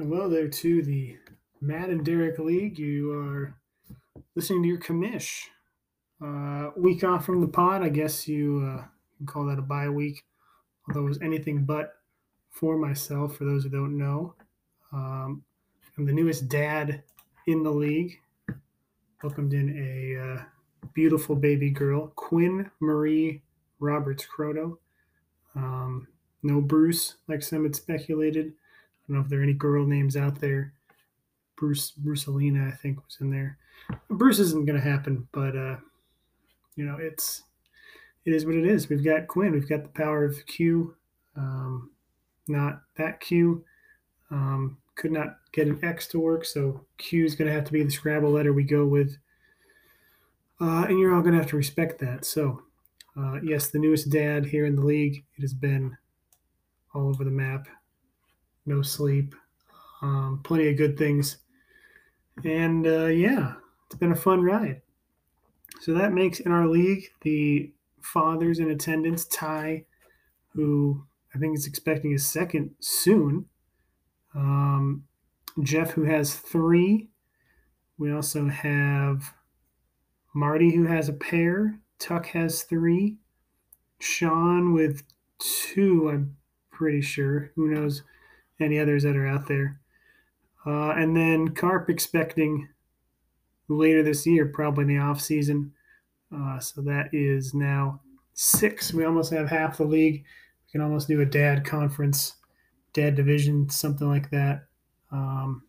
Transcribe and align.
Hello 0.00 0.30
there 0.30 0.48
to 0.48 0.82
the 0.82 1.18
Matt 1.60 1.90
and 1.90 2.02
Derek 2.02 2.38
League. 2.38 2.78
You 2.78 3.12
are 3.12 3.54
listening 4.34 4.62
to 4.62 4.68
your 4.70 4.78
commish. 4.78 5.42
Uh, 6.24 6.70
week 6.74 7.04
off 7.04 7.26
from 7.26 7.42
the 7.42 7.46
pod. 7.46 7.82
I 7.82 7.90
guess 7.90 8.26
you 8.26 8.66
uh, 8.66 8.84
can 9.18 9.26
call 9.26 9.44
that 9.44 9.58
a 9.58 9.62
bye 9.62 9.90
week, 9.90 10.24
although 10.88 11.04
it 11.04 11.08
was 11.10 11.20
anything 11.20 11.66
but 11.66 11.96
for 12.48 12.78
myself, 12.78 13.36
for 13.36 13.44
those 13.44 13.64
who 13.64 13.68
don't 13.68 13.98
know. 13.98 14.36
Um, 14.90 15.44
I'm 15.98 16.06
the 16.06 16.14
newest 16.14 16.48
dad 16.48 17.02
in 17.46 17.62
the 17.62 17.70
league. 17.70 18.20
Welcomed 19.22 19.52
in 19.52 19.68
a 19.76 20.18
uh, 20.18 20.42
beautiful 20.94 21.36
baby 21.36 21.68
girl, 21.68 22.10
Quinn 22.16 22.70
Marie 22.80 23.42
Roberts 23.80 24.26
Croto. 24.26 24.78
Um, 25.54 26.08
no 26.42 26.62
Bruce, 26.62 27.16
like 27.28 27.42
some 27.42 27.64
had 27.64 27.76
speculated 27.76 28.54
don't 29.10 29.18
know 29.18 29.24
if 29.24 29.28
there 29.28 29.40
are 29.40 29.44
any 29.44 29.54
girl 29.54 29.84
names 29.84 30.16
out 30.16 30.40
there. 30.40 30.72
Bruce 31.56 31.92
Brucelina, 32.00 32.72
I 32.72 32.76
think, 32.76 33.04
was 33.04 33.18
in 33.20 33.30
there. 33.30 33.58
Bruce 34.08 34.38
isn't 34.38 34.66
going 34.66 34.80
to 34.80 34.88
happen, 34.88 35.26
but 35.32 35.56
uh, 35.56 35.76
you 36.76 36.84
know, 36.84 36.96
it's 36.98 37.42
it 38.24 38.32
is 38.32 38.46
what 38.46 38.54
it 38.54 38.66
is. 38.66 38.88
We've 38.88 39.04
got 39.04 39.26
Quinn. 39.26 39.52
We've 39.52 39.68
got 39.68 39.82
the 39.82 39.88
power 39.88 40.24
of 40.24 40.46
Q. 40.46 40.94
Um, 41.36 41.90
not 42.46 42.82
that 42.96 43.20
Q. 43.20 43.64
Um, 44.30 44.78
could 44.94 45.10
not 45.10 45.38
get 45.52 45.66
an 45.66 45.80
X 45.82 46.06
to 46.08 46.20
work, 46.20 46.44
so 46.44 46.84
Q 46.98 47.24
is 47.24 47.34
going 47.34 47.48
to 47.48 47.54
have 47.54 47.64
to 47.64 47.72
be 47.72 47.82
the 47.82 47.90
Scrabble 47.90 48.30
letter 48.30 48.52
we 48.52 48.62
go 48.62 48.86
with. 48.86 49.16
Uh, 50.60 50.84
and 50.88 51.00
you're 51.00 51.14
all 51.14 51.22
going 51.22 51.32
to 51.32 51.38
have 51.38 51.50
to 51.50 51.56
respect 51.56 51.98
that. 52.00 52.24
So, 52.24 52.62
uh, 53.18 53.40
yes, 53.42 53.68
the 53.68 53.78
newest 53.78 54.10
dad 54.10 54.46
here 54.46 54.66
in 54.66 54.76
the 54.76 54.84
league. 54.84 55.24
It 55.36 55.40
has 55.40 55.54
been 55.54 55.96
all 56.94 57.08
over 57.08 57.24
the 57.24 57.30
map 57.30 57.66
no 58.70 58.82
sleep, 58.82 59.34
um, 60.00 60.40
plenty 60.42 60.68
of 60.68 60.76
good 60.76 60.96
things. 60.96 61.38
And 62.44 62.86
uh, 62.86 63.06
yeah, 63.06 63.54
it's 63.86 63.96
been 63.96 64.12
a 64.12 64.16
fun 64.16 64.42
ride. 64.42 64.80
So 65.80 65.92
that 65.94 66.12
makes 66.12 66.40
in 66.40 66.52
our 66.52 66.66
league 66.66 67.04
the 67.22 67.72
fathers 68.00 68.58
in 68.58 68.70
attendance, 68.70 69.26
Ty, 69.26 69.84
who 70.54 71.04
I 71.34 71.38
think 71.38 71.56
is 71.56 71.66
expecting 71.66 72.12
his 72.12 72.26
second 72.26 72.70
soon. 72.80 73.46
Um, 74.34 75.04
Jeff, 75.62 75.92
who 75.92 76.04
has 76.04 76.34
three. 76.34 77.08
We 77.98 78.12
also 78.12 78.48
have 78.48 79.34
Marty, 80.34 80.74
who 80.74 80.86
has 80.86 81.08
a 81.08 81.12
pair. 81.12 81.80
Tuck 81.98 82.26
has 82.26 82.62
three. 82.62 83.16
Sean 83.98 84.72
with 84.72 85.02
two, 85.38 86.08
I'm 86.08 86.36
pretty 86.70 87.02
sure. 87.02 87.52
Who 87.56 87.68
knows? 87.68 88.02
Any 88.60 88.78
others 88.78 89.02
that 89.02 89.16
are 89.16 89.26
out 89.26 89.46
there. 89.46 89.80
Uh, 90.66 90.90
and 90.90 91.16
then 91.16 91.48
Carp 91.48 91.88
expecting 91.88 92.68
later 93.68 94.02
this 94.02 94.26
year, 94.26 94.46
probably 94.46 94.82
in 94.82 94.88
the 94.88 94.98
off 94.98 95.20
season. 95.20 95.72
Uh, 96.34 96.58
so 96.58 96.80
that 96.82 97.08
is 97.12 97.54
now 97.54 98.00
six. 98.34 98.92
We 98.92 99.04
almost 99.04 99.32
have 99.32 99.48
half 99.48 99.78
the 99.78 99.84
league. 99.84 100.24
We 100.66 100.72
can 100.72 100.80
almost 100.80 101.08
do 101.08 101.20
a 101.20 101.26
dad 101.26 101.64
conference, 101.64 102.34
dad 102.92 103.14
division, 103.14 103.68
something 103.70 104.08
like 104.08 104.30
that. 104.30 104.66
Um, 105.10 105.62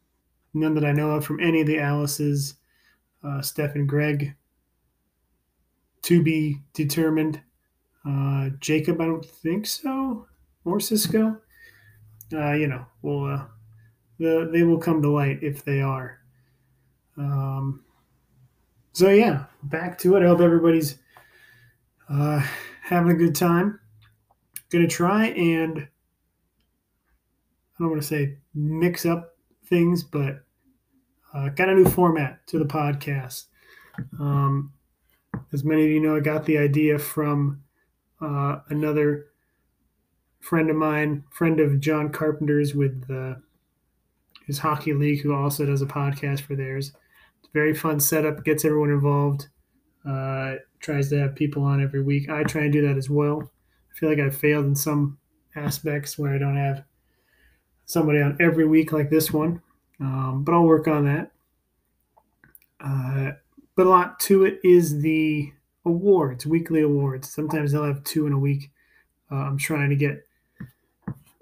none 0.54 0.74
that 0.76 0.86
I 0.86 0.92
know 0.92 1.12
of 1.12 1.26
from 1.26 1.40
any 1.40 1.62
of 1.62 1.68
the 1.68 1.80
Alice's. 1.80 2.56
Uh, 3.24 3.42
Steph 3.42 3.76
and 3.76 3.88
Greg 3.88 4.36
to 6.04 6.24
be 6.24 6.58
determined. 6.74 7.40
Uh, 8.08 8.50
Jacob, 8.60 9.00
I 9.00 9.06
don't 9.06 9.26
think 9.26 9.68
so. 9.68 10.26
Or 10.66 10.80
Cisco 10.80 11.40
uh, 12.34 12.54
you 12.54 12.68
know, 12.68 12.86
will 13.02 13.26
uh, 13.26 13.46
the, 14.20 14.50
they 14.52 14.64
will 14.64 14.78
come 14.78 15.02
to 15.02 15.10
light 15.10 15.40
if 15.42 15.66
they 15.66 15.82
are. 15.82 16.20
Um, 17.18 17.84
so 18.94 19.10
yeah, 19.10 19.46
back 19.64 19.98
to 20.00 20.16
it. 20.16 20.24
I 20.24 20.28
hope 20.28 20.42
everybody's 20.42 20.98
uh, 22.10 22.46
having 22.84 23.12
a 23.12 23.16
good 23.16 23.36
time. 23.36 23.80
Gonna 24.70 24.88
try 24.88 25.28
and 25.28 25.80
I 25.80 25.88
don't 27.80 27.90
want 27.90 28.02
to 28.02 28.08
say 28.08 28.38
mix 28.54 29.06
up 29.06 29.36
things, 29.66 30.04
but 30.04 30.44
uh, 31.34 31.50
got 31.50 31.70
a 31.70 31.74
new 31.74 31.86
format 31.86 32.46
to 32.48 32.60
the 32.60 32.66
podcast. 32.66 33.46
Um, 34.20 34.74
as 35.52 35.64
many 35.64 35.86
of 35.86 35.90
you 35.90 36.00
know, 36.00 36.16
I 36.16 36.20
got 36.20 36.46
the 36.46 36.58
idea 36.58 37.00
from 37.00 37.64
uh, 38.22 38.60
another 38.70 39.31
friend 40.42 40.70
of 40.70 40.76
mine, 40.76 41.24
friend 41.30 41.60
of 41.60 41.80
John 41.80 42.12
Carpenter's 42.12 42.76
with 42.76 43.10
uh, 43.10 43.36
his 44.46 44.60
hockey 44.60 44.94
league, 44.94 45.22
who 45.22 45.34
also 45.34 45.66
does 45.66 45.82
a 45.82 45.86
podcast 45.86 46.42
for 46.42 46.56
theirs. 46.56 46.92
Very 47.54 47.74
fun 47.74 48.00
setup, 48.00 48.44
gets 48.44 48.66
everyone 48.66 48.90
involved, 48.90 49.48
uh, 50.06 50.56
tries 50.80 51.10
to 51.10 51.20
have 51.20 51.36
people 51.36 51.64
on 51.64 51.82
every 51.82 52.02
week. 52.02 52.30
I 52.30 52.44
try 52.44 52.64
and 52.64 52.74
do 52.74 52.86
that 52.88 52.98
as 52.98 53.10
well. 53.10 53.52
I 53.90 53.98
feel 53.98 54.10
like 54.10 54.20
I've 54.20 54.36
failed 54.36 54.66
in 54.66 54.76
some 54.76 55.18
aspects 55.56 56.18
where 56.18 56.34
I 56.34 56.38
don't 56.38 56.58
have 56.58 56.84
somebody 57.86 58.22
on 58.22 58.38
every 58.40 58.66
week 58.66 58.92
like 58.92 59.10
this 59.10 59.32
one, 59.32 59.62
um, 60.00 60.44
but 60.44 60.54
I'll 60.54 60.64
work 60.64 60.88
on 60.88 61.06
that. 61.06 61.32
Uh, 62.80 63.32
but 63.76 63.86
a 63.86 63.90
lot 63.90 64.20
to 64.22 64.46
it 64.46 64.60
is 64.64 65.02
the 65.02 65.52
awards, 65.86 66.46
weekly 66.46 66.82
awards. 66.82 67.32
Sometimes 67.32 67.72
they'll 67.72 67.84
have 67.84 68.04
two 68.04 68.28
in 68.28 68.34
a 68.34 68.40
week. 68.40 68.72
Uh, 69.32 69.36
I'm 69.36 69.58
trying 69.58 69.90
to 69.90 69.96
get 69.96 70.26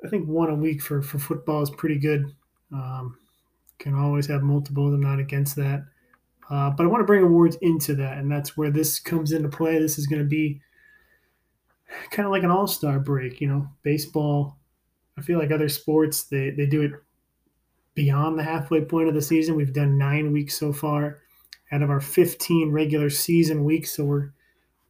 I 0.03 0.07
think 0.07 0.27
one 0.27 0.49
a 0.49 0.55
week 0.55 0.81
for, 0.81 1.01
for 1.01 1.19
football 1.19 1.61
is 1.61 1.69
pretty 1.69 1.97
good. 1.97 2.25
Um, 2.73 3.17
can 3.79 3.95
always 3.95 4.27
have 4.27 4.43
multiple. 4.43 4.87
I'm 4.87 4.99
not 5.01 5.19
against 5.19 5.55
that. 5.55 5.85
Uh, 6.49 6.69
but 6.71 6.83
I 6.83 6.87
want 6.87 7.01
to 7.01 7.05
bring 7.05 7.23
awards 7.23 7.57
into 7.61 7.95
that, 7.95 8.17
and 8.17 8.31
that's 8.31 8.57
where 8.57 8.71
this 8.71 8.99
comes 8.99 9.31
into 9.31 9.49
play. 9.49 9.77
This 9.79 9.99
is 9.99 10.07
going 10.07 10.21
to 10.21 10.27
be 10.27 10.61
kind 12.11 12.25
of 12.25 12.31
like 12.31 12.43
an 12.43 12.51
all-star 12.51 12.99
break, 12.99 13.39
you 13.39 13.47
know. 13.47 13.67
Baseball, 13.83 14.57
I 15.17 15.21
feel 15.21 15.37
like 15.37 15.51
other 15.51 15.69
sports 15.69 16.23
they 16.23 16.49
they 16.49 16.66
do 16.66 16.81
it 16.81 16.91
beyond 17.93 18.37
the 18.37 18.43
halfway 18.43 18.81
point 18.81 19.07
of 19.09 19.13
the 19.13 19.21
season. 19.21 19.55
We've 19.55 19.73
done 19.73 19.97
nine 19.97 20.31
weeks 20.31 20.57
so 20.57 20.73
far 20.73 21.19
out 21.71 21.83
of 21.83 21.89
our 21.91 22.01
15 22.01 22.71
regular 22.71 23.11
season 23.11 23.63
weeks, 23.63 23.91
so 23.91 24.05
we're 24.05 24.31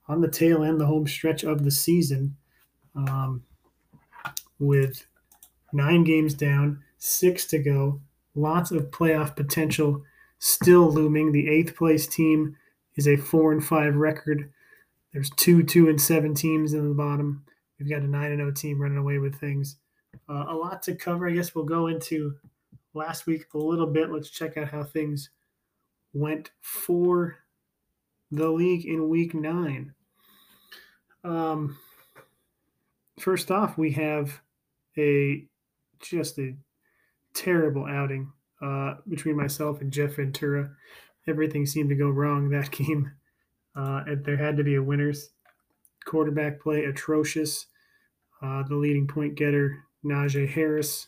on 0.07 0.21
the 0.21 0.29
tail 0.29 0.63
end, 0.63 0.79
the 0.79 0.85
home 0.85 1.07
stretch 1.07 1.43
of 1.43 1.63
the 1.65 1.71
season. 1.71 2.37
Um, 2.95 3.43
with 4.59 5.07
nine 5.73 6.03
games 6.03 6.33
down, 6.33 6.83
six 6.97 7.45
to 7.47 7.59
go, 7.59 8.01
lots 8.35 8.71
of 8.71 8.91
playoff 8.91 9.35
potential 9.35 10.03
still 10.39 10.91
looming. 10.91 11.31
The 11.31 11.49
eighth 11.49 11.75
place 11.75 12.07
team 12.07 12.55
is 12.95 13.07
a 13.07 13.17
four 13.17 13.51
and 13.51 13.63
five 13.63 13.95
record. 13.95 14.51
There's 15.13 15.29
two, 15.31 15.63
two 15.63 15.89
and 15.89 15.99
seven 15.99 16.33
teams 16.33 16.73
in 16.73 16.87
the 16.87 16.95
bottom. 16.95 17.45
We've 17.79 17.89
got 17.89 18.01
a 18.01 18.07
nine 18.07 18.31
and 18.31 18.39
zero 18.39 18.49
oh 18.49 18.53
team 18.53 18.81
running 18.81 18.97
away 18.97 19.17
with 19.17 19.39
things. 19.39 19.77
Uh, 20.27 20.45
a 20.47 20.55
lot 20.55 20.83
to 20.83 20.95
cover. 20.95 21.27
I 21.27 21.31
guess 21.31 21.55
we'll 21.55 21.65
go 21.65 21.87
into 21.87 22.35
last 22.93 23.25
week 23.25 23.45
a 23.53 23.57
little 23.57 23.87
bit. 23.87 24.11
Let's 24.11 24.29
check 24.29 24.57
out 24.57 24.69
how 24.69 24.83
things 24.83 25.29
went 26.13 26.51
for 26.61 27.37
the 28.31 28.49
league 28.49 28.85
in 28.85 29.09
week 29.09 29.33
nine. 29.33 29.93
Um, 31.23 31.77
first 33.19 33.51
off, 33.51 33.77
we 33.77 33.91
have 33.91 34.41
a 34.99 35.45
just 36.01 36.37
a 36.39 36.55
terrible 37.33 37.85
outing 37.85 38.31
uh, 38.61 38.95
between 39.07 39.35
myself 39.35 39.81
and 39.81 39.91
Jeff 39.91 40.15
Ventura. 40.15 40.71
Everything 41.27 41.65
seemed 41.65 41.89
to 41.89 41.95
go 41.95 42.09
wrong 42.09 42.49
that 42.49 42.71
game. 42.71 43.11
Uh, 43.75 44.03
and 44.07 44.25
there 44.25 44.37
had 44.37 44.57
to 44.57 44.63
be 44.63 44.75
a 44.75 44.83
winners. 44.83 45.29
Quarterback 46.05 46.59
play 46.59 46.85
atrocious. 46.85 47.67
Uh, 48.41 48.63
the 48.63 48.75
leading 48.75 49.07
point 49.07 49.35
getter, 49.35 49.83
Najee 50.03 50.49
Harris. 50.49 51.07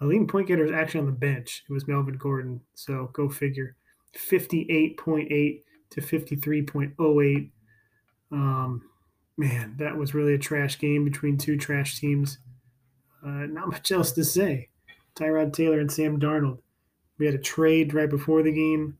The 0.00 0.06
leading 0.06 0.26
point 0.26 0.48
getter 0.48 0.64
is 0.64 0.72
actually 0.72 1.00
on 1.00 1.06
the 1.06 1.12
bench. 1.12 1.64
It 1.68 1.72
was 1.72 1.88
Melvin 1.88 2.16
Gordon. 2.16 2.60
So 2.74 3.10
go 3.12 3.28
figure. 3.28 3.76
58.8 4.16 5.62
to 5.90 6.00
53.08. 6.00 7.50
Um, 8.32 8.82
man, 9.36 9.74
that 9.78 9.96
was 9.96 10.14
really 10.14 10.34
a 10.34 10.38
trash 10.38 10.78
game 10.78 11.04
between 11.04 11.38
two 11.38 11.56
trash 11.56 11.98
teams. 11.98 12.38
Uh, 13.24 13.46
not 13.46 13.68
much 13.68 13.90
else 13.90 14.12
to 14.12 14.24
say. 14.24 14.68
Tyrod 15.16 15.52
Taylor 15.52 15.80
and 15.80 15.90
Sam 15.90 16.20
Darnold. 16.20 16.58
We 17.18 17.26
had 17.26 17.34
a 17.34 17.38
trade 17.38 17.94
right 17.94 18.10
before 18.10 18.42
the 18.42 18.52
game. 18.52 18.98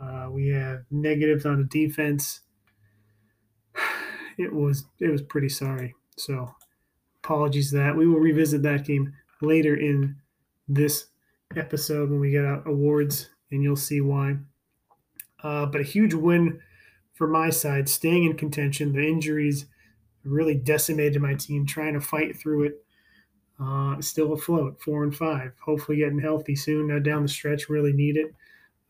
Uh, 0.00 0.28
we 0.30 0.48
have 0.48 0.84
negatives 0.90 1.46
on 1.46 1.58
the 1.58 1.64
defense. 1.64 2.40
It 4.38 4.50
was 4.50 4.86
it 4.98 5.10
was 5.10 5.20
pretty 5.20 5.50
sorry. 5.50 5.94
So 6.16 6.54
apologies 7.22 7.68
to 7.70 7.76
that. 7.76 7.94
We 7.94 8.06
will 8.06 8.18
revisit 8.18 8.62
that 8.62 8.86
game 8.86 9.12
later 9.42 9.74
in 9.76 10.16
this 10.66 11.08
episode 11.54 12.10
when 12.10 12.18
we 12.18 12.30
get 12.30 12.46
out 12.46 12.66
awards, 12.66 13.28
and 13.50 13.62
you'll 13.62 13.76
see 13.76 14.00
why. 14.00 14.36
Uh, 15.42 15.66
but 15.66 15.82
a 15.82 15.84
huge 15.84 16.14
win 16.14 16.60
for 17.12 17.28
my 17.28 17.50
side, 17.50 17.90
staying 17.90 18.24
in 18.24 18.36
contention. 18.36 18.94
The 18.94 19.06
injuries 19.06 19.66
really 20.24 20.54
decimated 20.54 21.20
my 21.20 21.34
team, 21.34 21.66
trying 21.66 21.94
to 21.94 22.00
fight 22.00 22.36
through 22.36 22.64
it. 22.64 22.81
Uh, 23.62 24.00
still 24.00 24.32
afloat, 24.32 24.80
four 24.80 25.04
and 25.04 25.14
five. 25.14 25.52
Hopefully, 25.64 25.98
getting 25.98 26.18
healthy 26.18 26.56
soon. 26.56 26.88
Now 26.88 26.98
down 26.98 27.22
the 27.22 27.28
stretch, 27.28 27.68
really 27.68 27.92
need 27.92 28.16
it. 28.16 28.34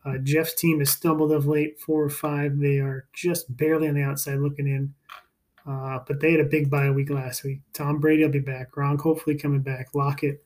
Uh, 0.05 0.17
Jeff's 0.17 0.53
team 0.53 0.79
has 0.79 0.89
stumbled 0.89 1.31
of 1.31 1.45
late, 1.45 1.79
four 1.79 2.03
or 2.03 2.09
five. 2.09 2.59
They 2.59 2.79
are 2.79 3.05
just 3.13 3.55
barely 3.55 3.87
on 3.87 3.95
the 3.95 4.03
outside 4.03 4.39
looking 4.39 4.67
in. 4.67 4.93
Uh, 5.65 5.99
but 6.05 6.19
they 6.19 6.31
had 6.31 6.41
a 6.41 6.45
big 6.45 6.69
bye 6.69 6.89
week 6.89 7.09
last 7.09 7.43
week. 7.43 7.61
Tom 7.71 7.99
Brady 7.99 8.23
will 8.23 8.31
be 8.31 8.39
back. 8.39 8.71
Gronk 8.71 9.01
hopefully 9.01 9.37
coming 9.37 9.61
back. 9.61 9.89
Lockett. 9.93 10.43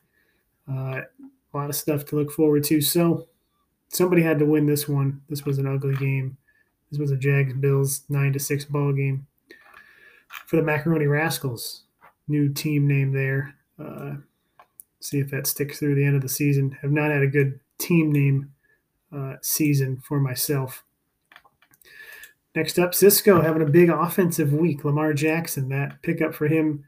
Uh, 0.70 1.00
a 1.52 1.56
lot 1.56 1.70
of 1.70 1.76
stuff 1.76 2.04
to 2.06 2.16
look 2.16 2.30
forward 2.30 2.62
to. 2.64 2.80
So 2.80 3.26
somebody 3.88 4.22
had 4.22 4.38
to 4.38 4.46
win 4.46 4.66
this 4.66 4.86
one. 4.86 5.22
This 5.28 5.44
was 5.44 5.58
an 5.58 5.66
ugly 5.66 5.96
game. 5.96 6.36
This 6.90 7.00
was 7.00 7.10
a 7.10 7.16
Jags 7.16 7.54
Bills 7.54 8.02
nine 8.08 8.32
to 8.32 8.38
six 8.38 8.64
ball 8.64 8.92
game 8.92 9.26
for 10.46 10.56
the 10.56 10.62
Macaroni 10.62 11.06
Rascals. 11.06 11.84
New 12.28 12.52
team 12.52 12.86
name 12.86 13.12
there. 13.12 13.54
Uh, 13.78 14.14
see 15.00 15.18
if 15.18 15.30
that 15.30 15.46
sticks 15.46 15.78
through 15.78 15.94
the 15.94 16.04
end 16.04 16.16
of 16.16 16.22
the 16.22 16.28
season. 16.28 16.76
Have 16.82 16.90
not 16.90 17.10
had 17.10 17.22
a 17.22 17.28
good 17.28 17.60
team 17.78 18.12
name 18.12 18.52
uh, 19.14 19.34
season 19.40 19.98
for 19.98 20.20
myself. 20.20 20.84
Next 22.54 22.78
up, 22.78 22.94
Cisco 22.94 23.40
having 23.40 23.62
a 23.62 23.66
big 23.66 23.88
offensive 23.88 24.52
week. 24.52 24.84
Lamar 24.84 25.12
Jackson, 25.12 25.68
that 25.68 26.02
pickup 26.02 26.34
for 26.34 26.48
him 26.48 26.84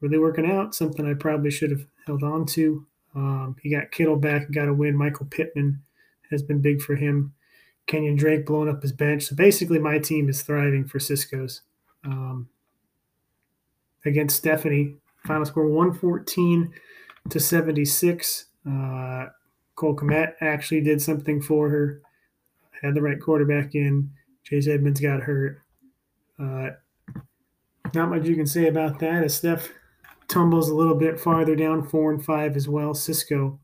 really 0.00 0.18
working 0.18 0.50
out. 0.50 0.74
Something 0.74 1.08
I 1.08 1.14
probably 1.14 1.50
should 1.50 1.70
have 1.70 1.86
held 2.06 2.22
on 2.22 2.46
to. 2.46 2.86
Um, 3.14 3.56
he 3.62 3.70
got 3.70 3.90
Kittle 3.90 4.16
back, 4.16 4.50
got 4.50 4.68
a 4.68 4.74
win. 4.74 4.96
Michael 4.96 5.26
Pittman 5.26 5.82
has 6.30 6.42
been 6.42 6.60
big 6.60 6.80
for 6.80 6.94
him. 6.94 7.32
Kenyon 7.86 8.16
Drake 8.16 8.46
blowing 8.46 8.68
up 8.68 8.82
his 8.82 8.92
bench. 8.92 9.24
So 9.24 9.36
basically, 9.36 9.78
my 9.78 9.98
team 9.98 10.28
is 10.28 10.42
thriving 10.42 10.86
for 10.86 10.98
Cisco's. 10.98 11.62
Um, 12.04 12.48
against 14.04 14.36
Stephanie, 14.36 14.96
final 15.24 15.44
score 15.44 15.68
114 15.68 16.72
to 17.30 17.40
76. 17.40 18.46
Uh, 18.66 19.26
Cole 19.74 19.96
Kmet 19.96 20.34
actually 20.40 20.80
did 20.80 21.00
something 21.00 21.40
for 21.40 21.68
her, 21.70 22.02
had 22.82 22.94
the 22.94 23.02
right 23.02 23.20
quarterback 23.20 23.74
in. 23.74 24.10
Chase 24.44 24.68
Edmonds 24.68 25.00
got 25.00 25.20
hurt. 25.20 25.62
Uh, 26.38 26.70
not 27.94 28.08
much 28.08 28.26
you 28.26 28.34
can 28.34 28.46
say 28.46 28.68
about 28.68 28.98
that 29.00 29.24
as 29.24 29.34
Steph 29.34 29.70
tumbles 30.28 30.68
a 30.68 30.74
little 30.74 30.94
bit 30.94 31.20
farther 31.20 31.54
down, 31.54 31.86
four 31.86 32.10
and 32.10 32.24
five 32.24 32.56
as 32.56 32.68
well. 32.68 32.94
Cisco, 32.94 33.60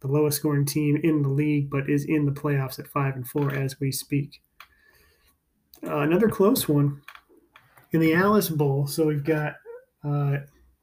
the 0.00 0.08
lowest 0.08 0.38
scoring 0.38 0.64
team 0.64 0.98
in 1.02 1.22
the 1.22 1.28
league, 1.28 1.70
but 1.70 1.88
is 1.88 2.04
in 2.04 2.26
the 2.26 2.32
playoffs 2.32 2.78
at 2.78 2.88
five 2.88 3.14
and 3.14 3.26
four 3.26 3.54
as 3.54 3.78
we 3.80 3.92
speak. 3.92 4.42
Uh, 5.86 5.98
another 5.98 6.28
close 6.28 6.68
one 6.68 7.00
in 7.92 8.00
the 8.00 8.14
Alice 8.14 8.48
Bowl. 8.48 8.86
So 8.86 9.06
we've 9.06 9.24
got 9.24 9.54
uh, 10.04 10.38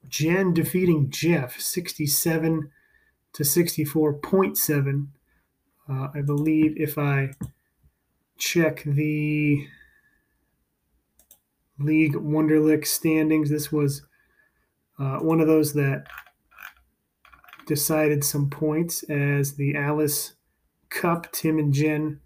Jen 0.09 0.53
defeating 0.53 1.09
Jeff 1.09 1.59
67 1.59 2.71
to 3.33 3.43
64.7. 3.43 5.07
Uh, 5.87 6.07
I 6.13 6.21
believe 6.21 6.73
if 6.77 6.97
I 6.97 7.31
check 8.37 8.83
the 8.85 9.67
league 11.77 12.13
Wonderlic 12.13 12.85
standings, 12.85 13.49
this 13.49 13.71
was 13.71 14.03
uh, 14.97 15.17
one 15.17 15.41
of 15.41 15.47
those 15.47 15.73
that 15.73 16.07
decided 17.67 18.23
some 18.23 18.49
points 18.49 19.03
as 19.03 19.55
the 19.55 19.75
Alice 19.75 20.33
Cup. 20.89 21.31
Tim 21.31 21.59
and 21.59 21.73
Jen. 21.73 22.21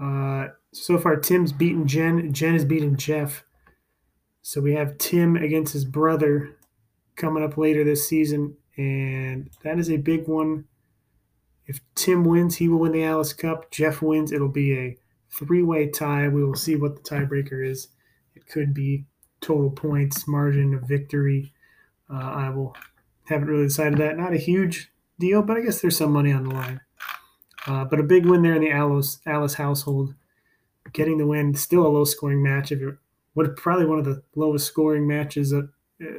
Uh, 0.00 0.48
so 0.72 0.98
far, 0.98 1.16
Tim's 1.16 1.52
beaten 1.52 1.86
Jen. 1.86 2.32
Jen 2.32 2.54
has 2.54 2.64
beaten 2.64 2.96
Jeff. 2.96 3.44
So 4.42 4.60
we 4.60 4.74
have 4.74 4.98
Tim 4.98 5.36
against 5.36 5.74
his 5.74 5.84
brother 5.84 6.56
coming 7.20 7.44
up 7.44 7.58
later 7.58 7.84
this 7.84 8.08
season, 8.08 8.56
and 8.76 9.50
that 9.62 9.78
is 9.78 9.90
a 9.90 9.98
big 9.98 10.26
one. 10.26 10.64
If 11.66 11.80
Tim 11.94 12.24
wins, 12.24 12.56
he 12.56 12.68
will 12.68 12.80
win 12.80 12.92
the 12.92 13.04
Alice 13.04 13.32
Cup. 13.32 13.70
Jeff 13.70 14.02
wins, 14.02 14.32
it'll 14.32 14.48
be 14.48 14.76
a 14.76 14.96
three-way 15.30 15.90
tie. 15.90 16.28
We 16.28 16.42
will 16.42 16.56
see 16.56 16.74
what 16.74 16.96
the 16.96 17.02
tiebreaker 17.02 17.64
is. 17.64 17.88
It 18.34 18.46
could 18.46 18.74
be 18.74 19.04
total 19.40 19.70
points, 19.70 20.26
margin 20.26 20.74
of 20.74 20.82
victory. 20.82 21.52
Uh, 22.12 22.16
I 22.16 22.50
will 22.50 22.74
haven't 23.28 23.48
really 23.48 23.66
decided 23.66 23.98
that. 23.98 24.16
Not 24.16 24.32
a 24.32 24.38
huge 24.38 24.90
deal, 25.20 25.42
but 25.42 25.56
I 25.56 25.60
guess 25.60 25.80
there's 25.80 25.96
some 25.96 26.12
money 26.12 26.32
on 26.32 26.48
the 26.48 26.54
line. 26.54 26.80
Uh, 27.66 27.84
but 27.84 28.00
a 28.00 28.04
big 28.04 28.26
win 28.26 28.42
there 28.42 28.54
in 28.54 28.62
the 28.62 28.70
Alice 28.70 29.20
Alice 29.26 29.54
household, 29.54 30.14
getting 30.92 31.18
the 31.18 31.26
win. 31.26 31.54
Still 31.54 31.86
a 31.86 31.88
low 31.88 32.04
scoring 32.04 32.42
match. 32.42 32.72
If 32.72 32.80
you're 32.80 32.98
what 33.34 33.56
probably 33.56 33.86
one 33.86 33.98
of 33.98 34.04
the 34.04 34.22
lowest 34.34 34.66
scoring 34.66 35.06
matches 35.06 35.52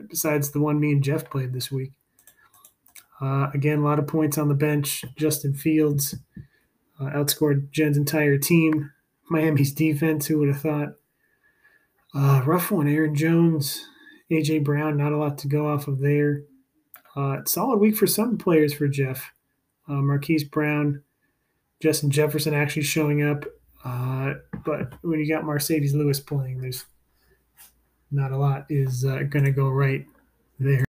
besides 0.08 0.52
the 0.52 0.60
one 0.60 0.80
me 0.80 0.92
and 0.92 1.04
Jeff 1.04 1.30
played 1.30 1.54
this 1.54 1.72
week. 1.72 1.92
Uh, 3.20 3.50
again, 3.54 3.80
a 3.80 3.84
lot 3.84 4.00
of 4.00 4.08
points 4.08 4.38
on 4.38 4.48
the 4.48 4.56
bench. 4.56 5.06
Justin 5.16 5.54
Fields 5.54 6.16
uh, 7.00 7.06
outscored 7.06 7.70
Jen's 7.72 7.98
entire 7.98 8.38
team. 8.38 8.92
Miami's 9.30 9.72
defense, 9.72 10.26
who 10.26 10.40
would 10.40 10.50
have 10.50 10.62
thought? 10.62 10.94
Uh, 12.14 12.42
rough 12.46 12.72
one. 12.72 12.88
Aaron 12.88 13.16
Jones, 13.16 13.88
AJ 14.32 14.64
Brown, 14.64 14.98
not 14.98 15.14
a 15.14 15.18
lot 15.18 15.38
to 15.40 15.48
go 15.48 15.68
off 15.68 15.88
of 15.88 16.00
there. 16.00 16.42
Uh, 17.16 17.38
solid 17.46 17.78
week 17.78 17.96
for 17.96 18.08
some 18.08 18.38
players 18.38 18.74
for 18.74 18.88
Jeff. 18.88 19.32
Uh, 19.88 20.02
Marquise 20.02 20.44
Brown, 20.44 21.04
Justin 21.82 22.10
Jefferson 22.10 22.54
actually 22.54 22.84
showing 22.84 23.24
up. 23.24 23.46
Uh, 23.84 24.34
but 24.66 24.94
when 25.02 25.20
you 25.20 25.28
got 25.28 25.44
Marcedes 25.44 25.94
Lewis 25.94 26.20
playing, 26.20 26.62
there's 26.62 26.86
not 28.12 28.32
a 28.32 28.38
lot 28.38 28.66
is 28.70 29.06
uh, 29.06 29.24
going 29.24 29.46
to 29.46 29.52
go 29.52 29.70
right 29.70 30.06
there. 30.60 30.84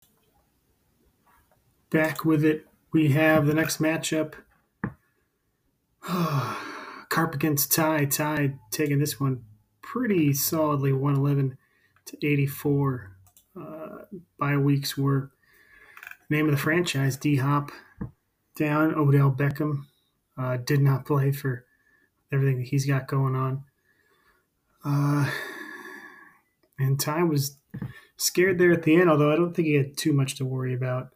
Back 1.89 2.25
with 2.25 2.43
it, 2.43 2.65
we 2.91 3.09
have 3.09 3.45
the 3.45 3.53
next 3.53 3.81
matchup. 3.81 4.33
Carp 7.09 7.35
against 7.35 7.71
Ty. 7.73 8.05
Ty 8.05 8.55
taking 8.71 8.99
this 8.99 9.19
one 9.19 9.43
pretty 9.81 10.33
solidly, 10.33 10.93
111 10.93 11.57
to 12.05 12.17
84. 12.25 13.11
Uh, 13.59 13.97
by 14.39 14.55
weeks 14.55 14.97
were 14.97 15.31
name 16.29 16.45
of 16.45 16.51
the 16.51 16.57
franchise, 16.57 17.17
D 17.17 17.35
Hop, 17.35 17.71
down. 18.55 18.95
Odell 18.95 19.31
Beckham 19.31 19.83
uh, 20.37 20.57
did 20.57 20.81
not 20.81 21.05
play 21.05 21.31
for 21.31 21.65
everything 22.31 22.59
that 22.59 22.67
he's 22.67 22.85
got 22.85 23.07
going 23.07 23.35
on. 23.35 23.63
Uh, 24.83 25.29
and 26.81 26.99
Ty 26.99 27.23
was 27.23 27.57
scared 28.17 28.57
there 28.57 28.71
at 28.71 28.83
the 28.83 28.95
end, 28.95 29.09
although 29.09 29.31
I 29.31 29.35
don't 29.35 29.53
think 29.53 29.67
he 29.67 29.75
had 29.75 29.97
too 29.97 30.13
much 30.13 30.35
to 30.35 30.45
worry 30.45 30.73
about. 30.73 31.09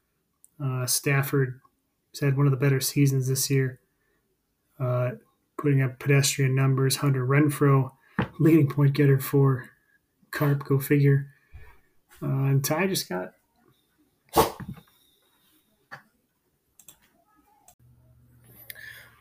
Uh, 0.63 0.85
Stafford 0.85 1.59
has 2.11 2.19
had 2.19 2.37
one 2.37 2.45
of 2.47 2.51
the 2.51 2.57
better 2.57 2.79
seasons 2.79 3.27
this 3.27 3.49
year, 3.49 3.79
uh, 4.79 5.11
putting 5.57 5.81
up 5.81 5.99
pedestrian 5.99 6.55
numbers. 6.55 6.97
Hunter 6.97 7.25
Renfrow, 7.25 7.91
leading 8.39 8.69
point 8.69 8.93
getter 8.93 9.19
for 9.19 9.69
Carp, 10.31 10.65
go 10.65 10.79
figure. 10.79 11.27
Uh, 12.21 12.27
and 12.27 12.63
Ty 12.63 12.87
just 12.87 13.09
got. 13.09 13.33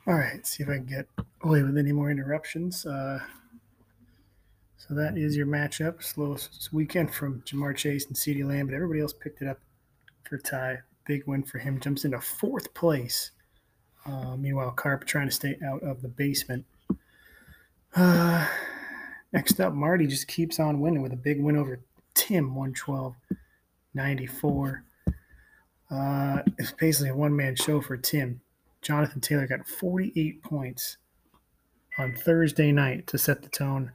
All 0.06 0.12
right, 0.12 0.46
see 0.46 0.62
if 0.62 0.68
I 0.68 0.76
can 0.76 0.84
get 0.84 1.08
away 1.42 1.62
with 1.62 1.78
any 1.78 1.92
more 1.92 2.10
interruptions. 2.10 2.84
So 4.86 4.92
that 4.94 5.16
is 5.16 5.34
your 5.34 5.46
matchup. 5.46 6.02
Slowest 6.02 6.70
weekend 6.70 7.14
from 7.14 7.40
Ja'Marr 7.46 7.74
Chase 7.74 8.04
and 8.06 8.14
CeeDee 8.14 8.46
Lamb, 8.46 8.66
but 8.66 8.74
everybody 8.74 9.00
else 9.00 9.14
picked 9.14 9.40
it 9.40 9.48
up 9.48 9.58
for 10.28 10.36
Ty. 10.36 10.80
Big 11.06 11.26
win 11.26 11.42
for 11.42 11.58
him. 11.58 11.80
Jumps 11.80 12.04
into 12.04 12.20
fourth 12.20 12.74
place. 12.74 13.30
Uh, 14.04 14.36
meanwhile, 14.36 14.70
Carp 14.72 15.06
trying 15.06 15.26
to 15.26 15.34
stay 15.34 15.56
out 15.66 15.82
of 15.82 16.02
the 16.02 16.08
basement. 16.08 16.66
Uh, 17.96 18.46
next 19.32 19.58
up, 19.58 19.72
Marty 19.72 20.06
just 20.06 20.28
keeps 20.28 20.60
on 20.60 20.80
winning 20.80 21.00
with 21.00 21.14
a 21.14 21.16
big 21.16 21.40
win 21.40 21.56
over 21.56 21.80
Tim, 22.12 22.54
112 22.54 23.14
94. 23.94 24.84
Uh, 25.90 26.38
it's 26.58 26.72
basically 26.72 27.08
a 27.08 27.16
one 27.16 27.34
man 27.34 27.56
show 27.56 27.80
for 27.80 27.96
Tim. 27.96 28.42
Jonathan 28.82 29.22
Taylor 29.22 29.46
got 29.46 29.66
48 29.66 30.42
points 30.42 30.98
on 31.96 32.14
Thursday 32.14 32.70
night 32.70 33.06
to 33.06 33.16
set 33.16 33.40
the 33.40 33.48
tone 33.48 33.90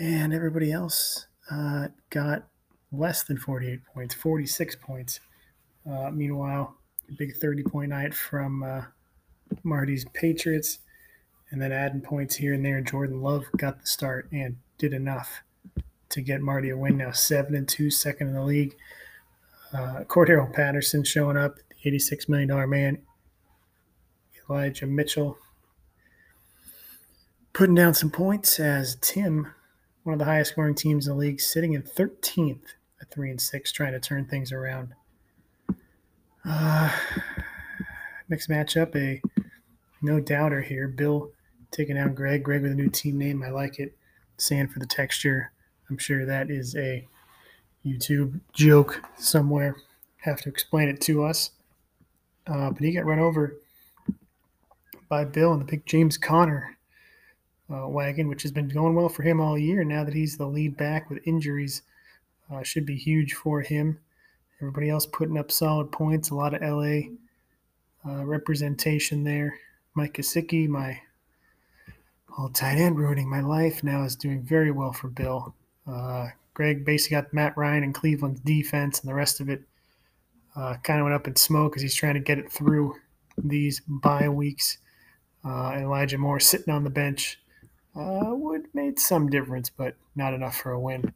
and 0.00 0.32
everybody 0.32 0.72
else 0.72 1.26
uh, 1.50 1.88
got 2.08 2.48
less 2.90 3.22
than 3.22 3.36
48 3.36 3.80
points, 3.94 4.14
46 4.14 4.76
points. 4.76 5.20
Uh, 5.88 6.10
meanwhile, 6.10 6.74
big 7.18 7.36
30 7.36 7.62
point 7.64 7.90
night 7.90 8.14
from 8.14 8.62
uh, 8.62 8.82
Marty's 9.62 10.06
Patriots, 10.14 10.78
and 11.50 11.60
then 11.60 11.70
adding 11.70 12.00
points 12.00 12.34
here 12.34 12.54
and 12.54 12.64
there. 12.64 12.80
Jordan 12.80 13.20
Love 13.20 13.44
got 13.58 13.80
the 13.80 13.86
start 13.86 14.28
and 14.32 14.56
did 14.78 14.94
enough 14.94 15.42
to 16.08 16.20
get 16.22 16.40
Marty 16.40 16.70
a 16.70 16.76
win. 16.76 16.96
Now 16.96 17.12
seven 17.12 17.54
and 17.54 17.68
two, 17.68 17.90
second 17.90 18.28
in 18.28 18.34
the 18.34 18.42
league. 18.42 18.74
Uh, 19.72 20.04
Cordarrelle 20.08 20.52
Patterson 20.52 21.04
showing 21.04 21.36
up, 21.36 21.56
the 21.56 21.88
86 21.88 22.28
million 22.28 22.48
dollar 22.48 22.66
man. 22.66 22.98
Elijah 24.48 24.86
Mitchell 24.86 25.38
putting 27.52 27.74
down 27.74 27.94
some 27.94 28.10
points 28.10 28.58
as 28.58 28.96
Tim 29.00 29.52
one 30.02 30.14
of 30.14 30.18
the 30.18 30.24
highest 30.24 30.52
scoring 30.52 30.74
teams 30.74 31.06
in 31.06 31.12
the 31.12 31.18
league, 31.18 31.40
sitting 31.40 31.74
in 31.74 31.82
13th 31.82 32.74
at 33.00 33.10
three 33.10 33.30
and 33.30 33.40
six, 33.40 33.72
trying 33.72 33.92
to 33.92 34.00
turn 34.00 34.24
things 34.24 34.52
around. 34.52 34.94
Uh, 36.44 36.90
next 38.28 38.48
matchup, 38.48 38.96
a 38.96 39.20
no 40.02 40.20
doubter 40.20 40.62
here. 40.62 40.88
Bill 40.88 41.30
taking 41.70 41.96
down 41.96 42.14
Greg. 42.14 42.42
Greg 42.42 42.62
with 42.62 42.72
a 42.72 42.74
new 42.74 42.88
team 42.88 43.18
name. 43.18 43.42
I 43.42 43.50
like 43.50 43.78
it. 43.78 43.96
Sand 44.38 44.72
for 44.72 44.78
the 44.78 44.86
texture. 44.86 45.52
I'm 45.88 45.98
sure 45.98 46.24
that 46.24 46.50
is 46.50 46.74
a 46.76 47.06
YouTube 47.84 48.40
joke 48.52 49.02
somewhere. 49.16 49.76
Have 50.22 50.40
to 50.42 50.48
explain 50.48 50.88
it 50.88 51.00
to 51.02 51.24
us. 51.24 51.50
Uh, 52.46 52.70
but 52.70 52.82
he 52.82 52.92
got 52.92 53.04
run 53.04 53.18
over 53.18 53.56
by 55.08 55.24
Bill 55.24 55.52
and 55.52 55.60
the 55.60 55.66
big 55.66 55.84
James 55.86 56.16
Conner 56.16 56.76
uh, 57.72 57.88
wagon, 57.88 58.28
which 58.28 58.42
has 58.42 58.52
been 58.52 58.68
going 58.68 58.94
well 58.94 59.08
for 59.08 59.22
him 59.22 59.40
all 59.40 59.58
year. 59.58 59.84
Now 59.84 60.04
that 60.04 60.14
he's 60.14 60.36
the 60.36 60.46
lead 60.46 60.76
back 60.76 61.08
with 61.08 61.26
injuries, 61.26 61.82
uh, 62.52 62.62
should 62.62 62.86
be 62.86 62.96
huge 62.96 63.34
for 63.34 63.60
him. 63.60 63.98
Everybody 64.60 64.90
else 64.90 65.06
putting 65.06 65.38
up 65.38 65.50
solid 65.50 65.90
points. 65.92 66.30
A 66.30 66.34
lot 66.34 66.54
of 66.54 66.62
LA 66.62 67.10
uh, 68.06 68.24
representation 68.24 69.24
there. 69.24 69.58
Mike 69.94 70.14
Gesicki, 70.14 70.68
my 70.68 71.00
old 72.38 72.54
tight 72.54 72.78
end, 72.78 72.98
ruining 72.98 73.28
my 73.28 73.40
life, 73.40 73.82
now 73.82 74.04
is 74.04 74.16
doing 74.16 74.42
very 74.42 74.70
well 74.70 74.92
for 74.92 75.08
Bill. 75.08 75.54
Uh, 75.86 76.28
Greg 76.54 76.84
basically 76.84 77.16
got 77.16 77.32
Matt 77.32 77.56
Ryan 77.56 77.84
and 77.84 77.94
Cleveland's 77.94 78.40
defense, 78.40 79.00
and 79.00 79.08
the 79.08 79.14
rest 79.14 79.40
of 79.40 79.48
it 79.48 79.62
uh, 80.56 80.76
kind 80.82 81.00
of 81.00 81.04
went 81.04 81.14
up 81.14 81.26
in 81.26 81.36
smoke 81.36 81.76
as 81.76 81.82
he's 81.82 81.94
trying 81.94 82.14
to 82.14 82.20
get 82.20 82.38
it 82.38 82.50
through 82.50 82.96
these 83.38 83.80
bye 83.86 84.28
weeks. 84.28 84.78
Uh, 85.44 85.76
Elijah 85.78 86.18
Moore 86.18 86.40
sitting 86.40 86.72
on 86.72 86.84
the 86.84 86.90
bench 86.90 87.38
uh, 87.96 88.34
would 88.34 88.66
made 88.74 88.98
some 88.98 89.28
difference, 89.28 89.70
but 89.70 89.96
not 90.14 90.34
enough 90.34 90.56
for 90.56 90.72
a 90.72 90.80
win. 90.80 91.12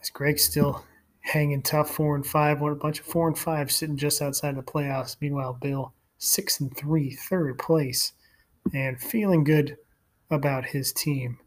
As 0.00 0.10
Greg's 0.10 0.44
still 0.44 0.84
hanging 1.20 1.62
tough, 1.62 1.90
four 1.90 2.16
and 2.16 2.26
five, 2.26 2.60
one 2.60 2.72
a 2.72 2.74
bunch 2.74 3.00
of 3.00 3.06
four 3.06 3.28
and 3.28 3.38
five 3.38 3.70
sitting 3.70 3.96
just 3.96 4.20
outside 4.20 4.56
the 4.56 4.62
playoffs. 4.62 5.16
Meanwhile, 5.20 5.58
Bill 5.60 5.92
six 6.18 6.60
and 6.60 6.76
three, 6.76 7.10
third 7.10 7.58
place, 7.58 8.12
and 8.74 9.00
feeling 9.00 9.44
good 9.44 9.76
about 10.30 10.66
his 10.66 10.92
team, 10.92 11.38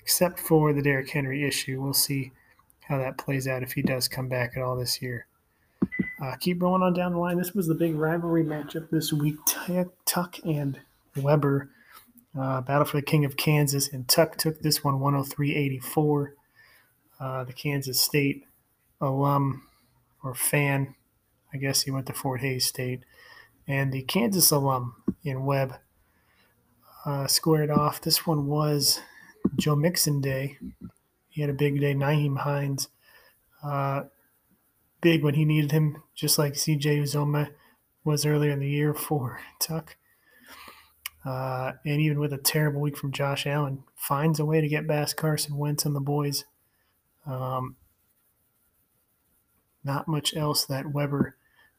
except 0.00 0.38
for 0.38 0.72
the 0.72 0.82
Derrick 0.82 1.10
Henry 1.10 1.46
issue. 1.46 1.80
We'll 1.80 1.92
see 1.92 2.32
how 2.80 2.98
that 2.98 3.18
plays 3.18 3.48
out 3.48 3.62
if 3.62 3.72
he 3.72 3.82
does 3.82 4.08
come 4.08 4.28
back 4.28 4.56
at 4.56 4.62
all 4.62 4.76
this 4.76 5.00
year. 5.00 5.26
Uh, 6.22 6.36
keep 6.40 6.62
rolling 6.62 6.82
on 6.82 6.94
down 6.94 7.12
the 7.12 7.18
line. 7.18 7.38
This 7.38 7.54
was 7.54 7.66
the 7.66 7.74
big 7.74 7.94
rivalry 7.94 8.44
matchup 8.44 8.90
this 8.90 9.12
week. 9.12 9.36
Tuck 10.04 10.38
and 10.44 10.80
Weber 11.16 11.70
uh, 12.38 12.60
battle 12.60 12.84
for 12.84 12.98
the 12.98 13.02
King 13.02 13.24
of 13.24 13.36
Kansas, 13.36 13.88
and 13.92 14.08
Tuck 14.08 14.36
took 14.36 14.60
this 14.60 14.82
one 14.82 15.00
103 15.00 15.54
84. 15.54 16.34
Uh, 17.20 17.44
the 17.44 17.52
Kansas 17.52 18.00
State 18.00 18.44
alum 19.00 19.62
or 20.22 20.34
fan, 20.34 20.94
I 21.52 21.58
guess 21.58 21.82
he 21.82 21.90
went 21.90 22.06
to 22.06 22.12
Fort 22.12 22.40
Hays 22.40 22.66
State, 22.66 23.04
and 23.68 23.92
the 23.92 24.02
Kansas 24.02 24.50
alum 24.50 24.96
in 25.22 25.44
Webb 25.44 25.76
uh, 27.04 27.26
squared 27.26 27.70
off. 27.70 28.00
This 28.00 28.26
one 28.26 28.46
was 28.46 29.00
Joe 29.56 29.76
Mixon 29.76 30.20
Day. 30.20 30.58
He 31.28 31.40
had 31.40 31.50
a 31.50 31.54
big 31.54 31.80
day. 31.80 31.94
Nyheim 31.94 32.38
Hines, 32.38 32.88
uh, 33.62 34.04
big 35.00 35.22
when 35.22 35.34
he 35.34 35.44
needed 35.44 35.72
him, 35.72 36.02
just 36.14 36.38
like 36.38 36.54
CJ 36.54 37.02
Uzomah 37.02 37.50
was 38.04 38.26
earlier 38.26 38.50
in 38.50 38.60
the 38.60 38.68
year 38.68 38.94
for 38.94 39.40
Tuck. 39.60 39.96
Uh, 41.24 41.72
and 41.86 42.00
even 42.00 42.20
with 42.20 42.32
a 42.32 42.38
terrible 42.38 42.80
week 42.80 42.96
from 42.96 43.12
Josh 43.12 43.46
Allen, 43.46 43.82
finds 43.96 44.38
a 44.38 44.44
way 44.44 44.60
to 44.60 44.68
get 44.68 44.86
past 44.86 45.16
Carson 45.16 45.56
Wentz 45.56 45.84
and 45.86 45.96
the 45.96 46.00
boys. 46.00 46.44
Um, 47.26 47.76
not 49.82 50.08
much 50.08 50.36
else 50.36 50.64
that 50.66 50.92
Weber 50.92 51.36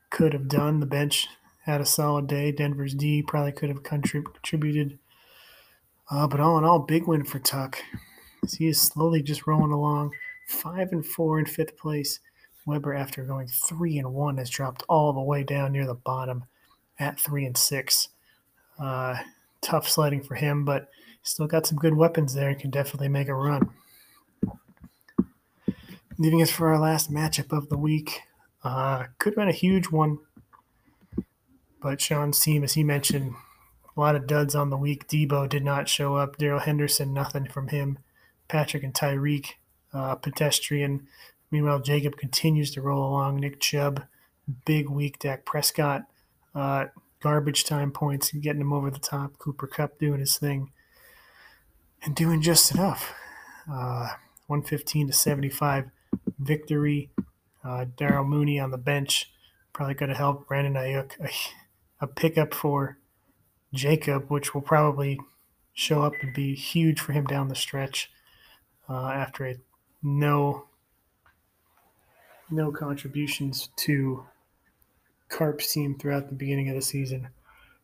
could 0.09 0.33
have 0.33 0.47
done. 0.47 0.79
The 0.79 0.85
bench 0.85 1.27
had 1.65 1.81
a 1.81 1.85
solid 1.85 2.27
day. 2.27 2.51
Denver's 2.51 2.93
D 2.93 3.21
probably 3.21 3.51
could 3.51 3.69
have 3.69 3.83
contrib- 3.83 4.33
contributed. 4.33 4.99
Uh, 6.09 6.27
but 6.27 6.39
all 6.39 6.57
in 6.57 6.63
all, 6.63 6.79
big 6.79 7.07
win 7.07 7.23
for 7.23 7.39
Tuck. 7.39 7.79
He 8.57 8.67
is 8.67 8.79
slowly 8.79 9.23
just 9.23 9.47
rolling 9.47 9.71
along. 9.71 10.11
Five 10.47 10.91
and 10.91 11.03
four 11.05 11.39
in 11.39 11.45
fifth 11.45 11.77
place. 11.77 12.19
Weber, 12.67 12.93
after 12.93 13.23
going 13.23 13.47
three 13.47 13.97
and 13.97 14.13
one, 14.13 14.37
has 14.37 14.49
dropped 14.49 14.83
all 14.87 15.13
the 15.13 15.21
way 15.21 15.43
down 15.43 15.71
near 15.71 15.85
the 15.85 15.95
bottom 15.95 16.45
at 16.99 17.19
three 17.19 17.45
and 17.45 17.57
six. 17.57 18.09
Uh, 18.79 19.15
tough 19.65 19.89
sledding 19.89 20.21
for 20.21 20.35
him, 20.35 20.63
but 20.63 20.89
still 21.23 21.47
got 21.47 21.65
some 21.65 21.77
good 21.77 21.95
weapons 21.95 22.33
there 22.33 22.49
and 22.49 22.59
can 22.59 22.69
definitely 22.69 23.09
make 23.09 23.27
a 23.27 23.33
run. 23.33 23.71
Leaving 26.17 26.41
us 26.41 26.51
for 26.51 26.71
our 26.71 26.79
last 26.79 27.11
matchup 27.11 27.55
of 27.55 27.69
the 27.69 27.77
week. 27.77 28.21
Uh, 28.63 29.05
could 29.19 29.33
have 29.33 29.37
been 29.37 29.49
a 29.49 29.53
huge 29.53 29.87
one, 29.87 30.19
but 31.81 32.01
Sean's 32.01 32.39
team, 32.39 32.63
as 32.63 32.73
he 32.73 32.83
mentioned, 32.83 33.33
a 33.95 33.99
lot 33.99 34.15
of 34.15 34.27
duds 34.27 34.55
on 34.55 34.69
the 34.69 34.77
week. 34.77 35.07
Deebo 35.07 35.47
did 35.49 35.63
not 35.63 35.89
show 35.89 36.15
up. 36.15 36.37
Darrell 36.37 36.59
Henderson, 36.59 37.13
nothing 37.13 37.45
from 37.47 37.67
him. 37.67 37.99
Patrick 38.47 38.83
and 38.83 38.93
Tyreek, 38.93 39.51
uh, 39.93 40.15
pedestrian. 40.15 41.07
Meanwhile, 41.51 41.79
Jacob 41.81 42.17
continues 42.17 42.71
to 42.71 42.81
roll 42.81 43.07
along. 43.07 43.39
Nick 43.39 43.59
Chubb, 43.59 44.03
big 44.65 44.89
week. 44.89 45.19
Dak 45.19 45.45
Prescott, 45.45 46.03
uh, 46.53 46.85
garbage 47.25 47.63
time 47.63 47.89
points 47.89 48.31
and 48.31 48.43
getting 48.43 48.61
him 48.61 48.71
over 48.71 48.91
the 48.91 48.99
top. 48.99 49.39
Cooper 49.39 49.65
Kupp 49.65 49.97
doing 49.97 50.19
his 50.19 50.37
thing 50.37 50.69
and 52.03 52.15
doing 52.15 52.39
just 52.39 52.71
enough. 52.71 53.15
Uh, 53.67 54.09
115 54.45 55.07
to 55.07 55.13
75 55.13 55.85
victory. 56.37 57.09
Uh, 57.63 57.85
Darnell 57.97 58.25
Mooney 58.25 58.59
on 58.59 58.69
the 58.69 58.77
bench 58.77 59.31
probably 59.73 59.95
could 59.95 60.09
have 60.09 60.19
helped 60.19 60.47
Brandon 60.47 60.75
Aiyuk. 60.75 61.19
A, 61.19 62.03
a 62.03 62.05
pickup 62.05 62.53
for 62.53 62.99
Jacob, 63.73 64.29
which 64.29 64.53
will 64.53 64.61
probably 64.61 65.19
show 65.73 66.03
up 66.03 66.13
and 66.21 66.31
be 66.31 66.53
huge 66.53 66.99
for 66.99 67.13
him 67.13 67.25
down 67.25 67.47
the 67.47 67.55
stretch 67.55 68.11
uh, 68.87 69.07
after 69.07 69.47
a 69.47 69.55
no 70.03 70.67
no 72.51 72.71
contributions 72.71 73.69
to 73.77 74.25
Carp's 75.35 75.73
team 75.73 75.97
throughout 75.97 76.29
the 76.29 76.35
beginning 76.35 76.69
of 76.69 76.75
the 76.75 76.81
season. 76.81 77.27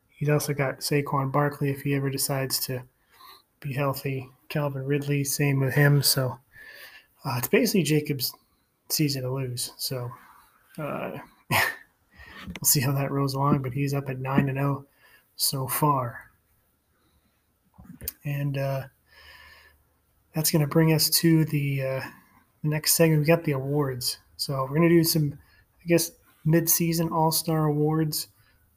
He's 0.09 0.29
also 0.29 0.53
got 0.53 0.79
Saquon 0.79 1.31
Barkley 1.31 1.69
if 1.69 1.81
he 1.81 1.93
ever 1.95 2.09
decides 2.09 2.59
to 2.67 2.83
be 3.59 3.73
healthy. 3.73 4.29
Calvin 4.47 4.85
Ridley, 4.85 5.25
same 5.25 5.59
with 5.59 5.73
him. 5.73 6.01
So 6.01 6.39
uh, 7.25 7.35
it's 7.37 7.49
basically 7.49 7.83
Jacob's 7.83 8.33
season 8.89 9.23
to 9.23 9.33
lose. 9.33 9.73
So 9.77 10.09
uh, 10.77 11.17
we'll 11.49 11.59
see 12.63 12.79
how 12.79 12.93
that 12.93 13.11
rolls 13.11 13.33
along. 13.33 13.63
But 13.63 13.73
he's 13.73 13.93
up 13.93 14.09
at 14.09 14.19
nine 14.19 14.47
and 14.47 14.57
zero 14.57 14.85
oh 14.85 14.85
so 15.35 15.67
far, 15.67 16.29
and 18.23 18.57
uh, 18.57 18.83
that's 20.33 20.51
going 20.51 20.61
to 20.61 20.67
bring 20.67 20.93
us 20.93 21.09
to 21.09 21.45
the, 21.45 21.81
uh, 21.81 22.01
the 22.63 22.69
next 22.69 22.93
segment. 22.93 23.21
We 23.21 23.25
got 23.25 23.43
the 23.43 23.53
awards. 23.53 24.19
So 24.37 24.61
we're 24.63 24.77
going 24.77 24.83
to 24.83 24.89
do 24.89 25.03
some, 25.03 25.37
I 25.83 25.87
guess, 25.87 26.11
mid-season 26.45 27.09
All-Star 27.09 27.65
awards, 27.65 28.27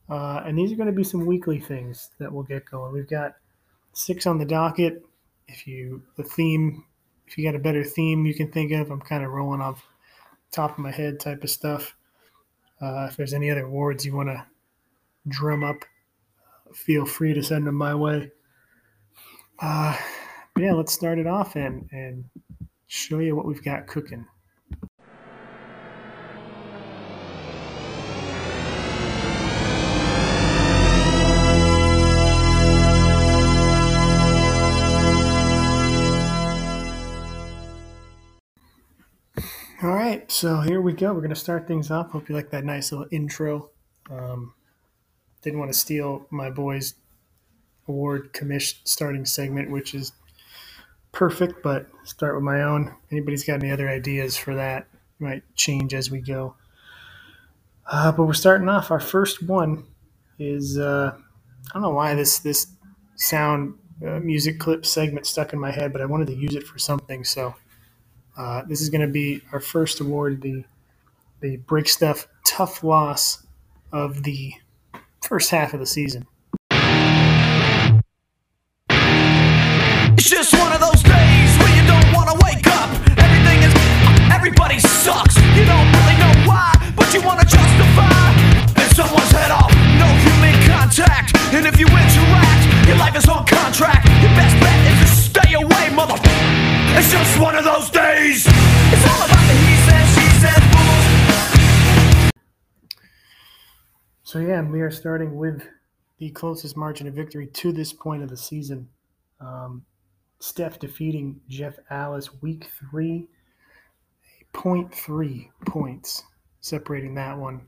uh, 0.08 0.42
and 0.44 0.58
these 0.58 0.72
are 0.72 0.76
going 0.76 0.86
to 0.86 0.92
be 0.92 1.04
some 1.04 1.24
weekly 1.24 1.58
things 1.58 2.10
that 2.18 2.32
we'll 2.32 2.42
get 2.42 2.64
going. 2.66 2.92
We've 2.92 3.08
got 3.08 3.34
six 3.92 4.26
on 4.26 4.38
the 4.38 4.44
docket. 4.44 5.04
If 5.48 5.66
you 5.66 6.02
the 6.16 6.22
theme, 6.22 6.84
if 7.26 7.36
you 7.38 7.44
got 7.44 7.56
a 7.56 7.62
better 7.62 7.84
theme 7.84 8.26
you 8.26 8.34
can 8.34 8.50
think 8.50 8.72
of, 8.72 8.90
I'm 8.90 9.00
kind 9.00 9.24
of 9.24 9.30
rolling 9.30 9.60
off 9.60 9.82
top 10.50 10.72
of 10.72 10.78
my 10.78 10.90
head 10.90 11.20
type 11.20 11.42
of 11.42 11.50
stuff. 11.50 11.94
Uh, 12.80 13.06
if 13.10 13.16
there's 13.16 13.34
any 13.34 13.50
other 13.50 13.64
awards 13.64 14.04
you 14.04 14.14
want 14.14 14.28
to 14.28 14.44
drum 15.28 15.64
up, 15.64 15.84
feel 16.74 17.06
free 17.06 17.34
to 17.34 17.42
send 17.42 17.66
them 17.66 17.76
my 17.76 17.94
way. 17.94 18.30
Uh, 19.58 19.96
yeah, 20.58 20.72
let's 20.72 20.92
start 20.92 21.18
it 21.18 21.26
off 21.26 21.56
and 21.56 21.88
and 21.92 22.24
show 22.86 23.18
you 23.18 23.34
what 23.34 23.46
we've 23.46 23.64
got 23.64 23.86
cooking. 23.86 24.26
Right, 40.04 40.30
so 40.30 40.60
here 40.60 40.80
we 40.80 40.92
go. 40.92 41.12
We're 41.12 41.20
going 41.20 41.30
to 41.30 41.36
start 41.36 41.66
things 41.66 41.90
off. 41.90 42.10
Hope 42.10 42.28
you 42.28 42.34
like 42.34 42.50
that 42.50 42.64
nice 42.64 42.92
little 42.92 43.06
intro. 43.10 43.70
Um, 44.10 44.54
didn't 45.42 45.58
want 45.58 45.72
to 45.72 45.78
steal 45.78 46.26
my 46.30 46.50
boys' 46.50 46.94
award 47.88 48.32
commission 48.32 48.78
starting 48.84 49.24
segment, 49.24 49.70
which 49.70 49.94
is 49.94 50.12
perfect, 51.12 51.62
but 51.62 51.86
start 52.04 52.34
with 52.34 52.44
my 52.44 52.62
own. 52.62 52.94
Anybody's 53.10 53.44
got 53.44 53.62
any 53.62 53.70
other 53.70 53.88
ideas 53.88 54.36
for 54.36 54.54
that? 54.54 54.86
Might 55.18 55.42
change 55.54 55.94
as 55.94 56.10
we 56.10 56.20
go. 56.20 56.54
Uh, 57.86 58.12
but 58.12 58.24
we're 58.24 58.32
starting 58.32 58.68
off. 58.68 58.90
Our 58.90 59.00
first 59.00 59.42
one 59.42 59.84
is 60.38 60.78
uh, 60.78 61.12
I 61.16 61.72
don't 61.72 61.82
know 61.82 61.90
why 61.90 62.14
this 62.14 62.38
this 62.40 62.66
sound 63.16 63.78
uh, 64.06 64.20
music 64.20 64.58
clip 64.58 64.84
segment 64.84 65.26
stuck 65.26 65.52
in 65.52 65.60
my 65.60 65.70
head, 65.70 65.92
but 65.92 66.02
I 66.02 66.06
wanted 66.06 66.26
to 66.28 66.34
use 66.34 66.54
it 66.54 66.66
for 66.66 66.78
something. 66.78 67.24
So 67.24 67.54
uh, 68.36 68.62
this 68.66 68.80
is 68.80 68.90
going 68.90 69.00
to 69.00 69.12
be 69.12 69.42
our 69.52 69.60
first 69.60 70.00
award, 70.00 70.42
the 70.42 70.64
the 71.40 71.56
break 71.58 71.88
stuff 71.88 72.26
tough 72.46 72.82
loss 72.82 73.46
of 73.92 74.22
the 74.22 74.54
first 75.22 75.50
half 75.50 75.74
of 75.74 75.80
the 75.80 75.86
season. 75.86 76.26
So 104.34 104.40
yeah, 104.40 104.62
we 104.62 104.80
are 104.80 104.90
starting 104.90 105.36
with 105.36 105.62
the 106.18 106.28
closest 106.30 106.76
margin 106.76 107.06
of 107.06 107.14
victory 107.14 107.46
to 107.46 107.70
this 107.70 107.92
point 107.92 108.20
of 108.20 108.28
the 108.28 108.36
season. 108.36 108.88
Um, 109.40 109.84
Steph 110.40 110.80
defeating 110.80 111.40
Jeff 111.48 111.78
Alice 111.88 112.42
week 112.42 112.66
three, 112.90 113.28
0.3 114.52 115.50
points 115.66 116.24
separating 116.62 117.14
that 117.14 117.38
one. 117.38 117.60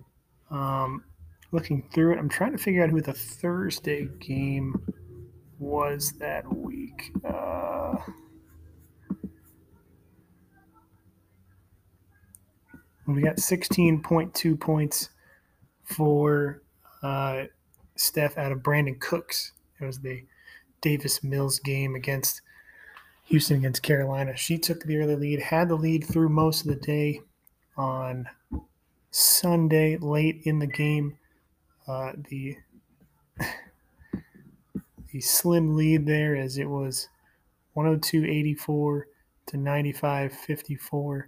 Um, 0.51 1.05
looking 1.53 1.89
through 1.95 2.15
it, 2.15 2.19
I'm 2.19 2.29
trying 2.29 2.51
to 2.51 2.59
figure 2.59 2.83
out 2.83 2.91
who 2.91 3.01
the 3.01 3.13
Thursday 3.13 4.09
game 4.19 4.93
was 5.61 6.15
that 6.19 6.53
week. 6.53 7.13
Uh, 7.25 7.95
we 13.07 13.23
got 13.23 13.37
16.2 13.37 14.59
points 14.59 15.11
for 15.87 16.63
uh, 17.03 17.45
Steph 17.97 18.37
out 18.37 18.53
of 18.53 18.59
Brandin 18.59 19.01
Cooks. 19.01 19.53
It 19.81 19.85
was 19.85 20.01
the 20.01 20.25
Davis 20.81 21.25
Mills 21.25 21.59
game 21.59 21.95
against 21.95 22.43
Houston 23.25 23.59
against 23.59 23.83
Carolina. 23.83 24.37
She 24.37 24.59
took 24.59 24.85
the 24.85 24.99
early 24.99 25.17
lead, 25.17 25.41
had 25.41 25.69
the 25.69 25.75
lead 25.75 26.05
through 26.05 26.29
most 26.29 26.63
of 26.63 26.69
the 26.69 26.77
day 26.77 27.21
on 27.77 28.29
Sunday, 29.11 29.97
late 29.97 30.43
in 30.45 30.59
the 30.59 30.67
game. 30.67 31.19
Uh, 31.89 32.13
the 32.29 32.57
the 35.13 35.21
slim 35.21 35.77
lead 35.77 36.07
there 36.07 36.37
as 36.37 36.59
it 36.59 36.69
was 36.69 37.09
102.84 37.77 39.03
to 39.47 39.57
95.54 39.57 41.25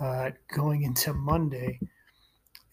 uh, 0.00 0.30
going 0.54 0.82
into 0.82 1.12
Monday. 1.12 1.78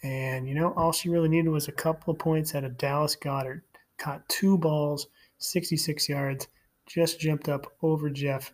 And, 0.03 0.47
you 0.47 0.55
know, 0.55 0.73
all 0.77 0.91
she 0.91 1.09
really 1.09 1.29
needed 1.29 1.49
was 1.49 1.67
a 1.67 1.73
couple 1.73 2.13
of 2.13 2.19
points 2.19 2.55
out 2.55 2.63
of 2.63 2.77
Dallas 2.77 3.15
Goedert. 3.15 3.61
Caught 3.97 4.27
two 4.29 4.57
balls, 4.57 5.07
66 5.39 6.07
yards, 6.07 6.47
just 6.85 7.19
jumped 7.19 7.49
up 7.49 7.73
over 7.81 8.09
Jeff 8.09 8.53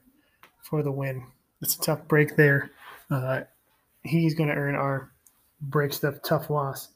for 0.61 0.81
the 0.81 0.91
win. 0.91 1.23
It's 1.61 1.75
a 1.75 1.79
tough 1.79 2.07
break 2.07 2.35
there. 2.35 2.71
Uh, 3.11 3.41
he's 4.03 4.33
going 4.33 4.49
to 4.49 4.55
earn 4.55 4.75
our 4.75 5.11
break 5.61 5.93
stuff 5.93 6.15
tough 6.23 6.49
loss 6.49 6.89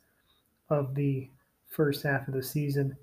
of 0.69 0.95
the 0.95 1.29
first 1.67 2.03
half 2.03 2.27
of 2.27 2.33
the 2.33 2.43
season. 2.43 2.97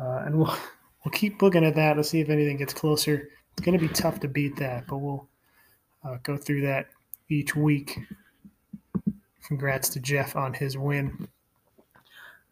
Uh, 0.00 0.24
and 0.26 0.36
we'll, 0.36 0.56
we'll 1.04 1.12
keep 1.12 1.40
looking 1.42 1.64
at 1.64 1.76
that 1.76 1.94
to 1.94 2.04
see 2.04 2.20
if 2.20 2.28
anything 2.28 2.56
gets 2.56 2.74
closer. 2.74 3.28
It's 3.52 3.64
going 3.64 3.78
to 3.78 3.86
be 3.86 3.92
tough 3.92 4.20
to 4.20 4.28
beat 4.28 4.56
that, 4.56 4.86
but 4.86 4.98
we'll 4.98 5.28
uh, 6.04 6.16
go 6.22 6.36
through 6.36 6.62
that 6.62 6.88
each 7.28 7.56
week. 7.56 7.98
Congrats 9.46 9.88
to 9.90 10.00
Jeff 10.00 10.34
on 10.34 10.54
his 10.54 10.76
win. 10.76 11.28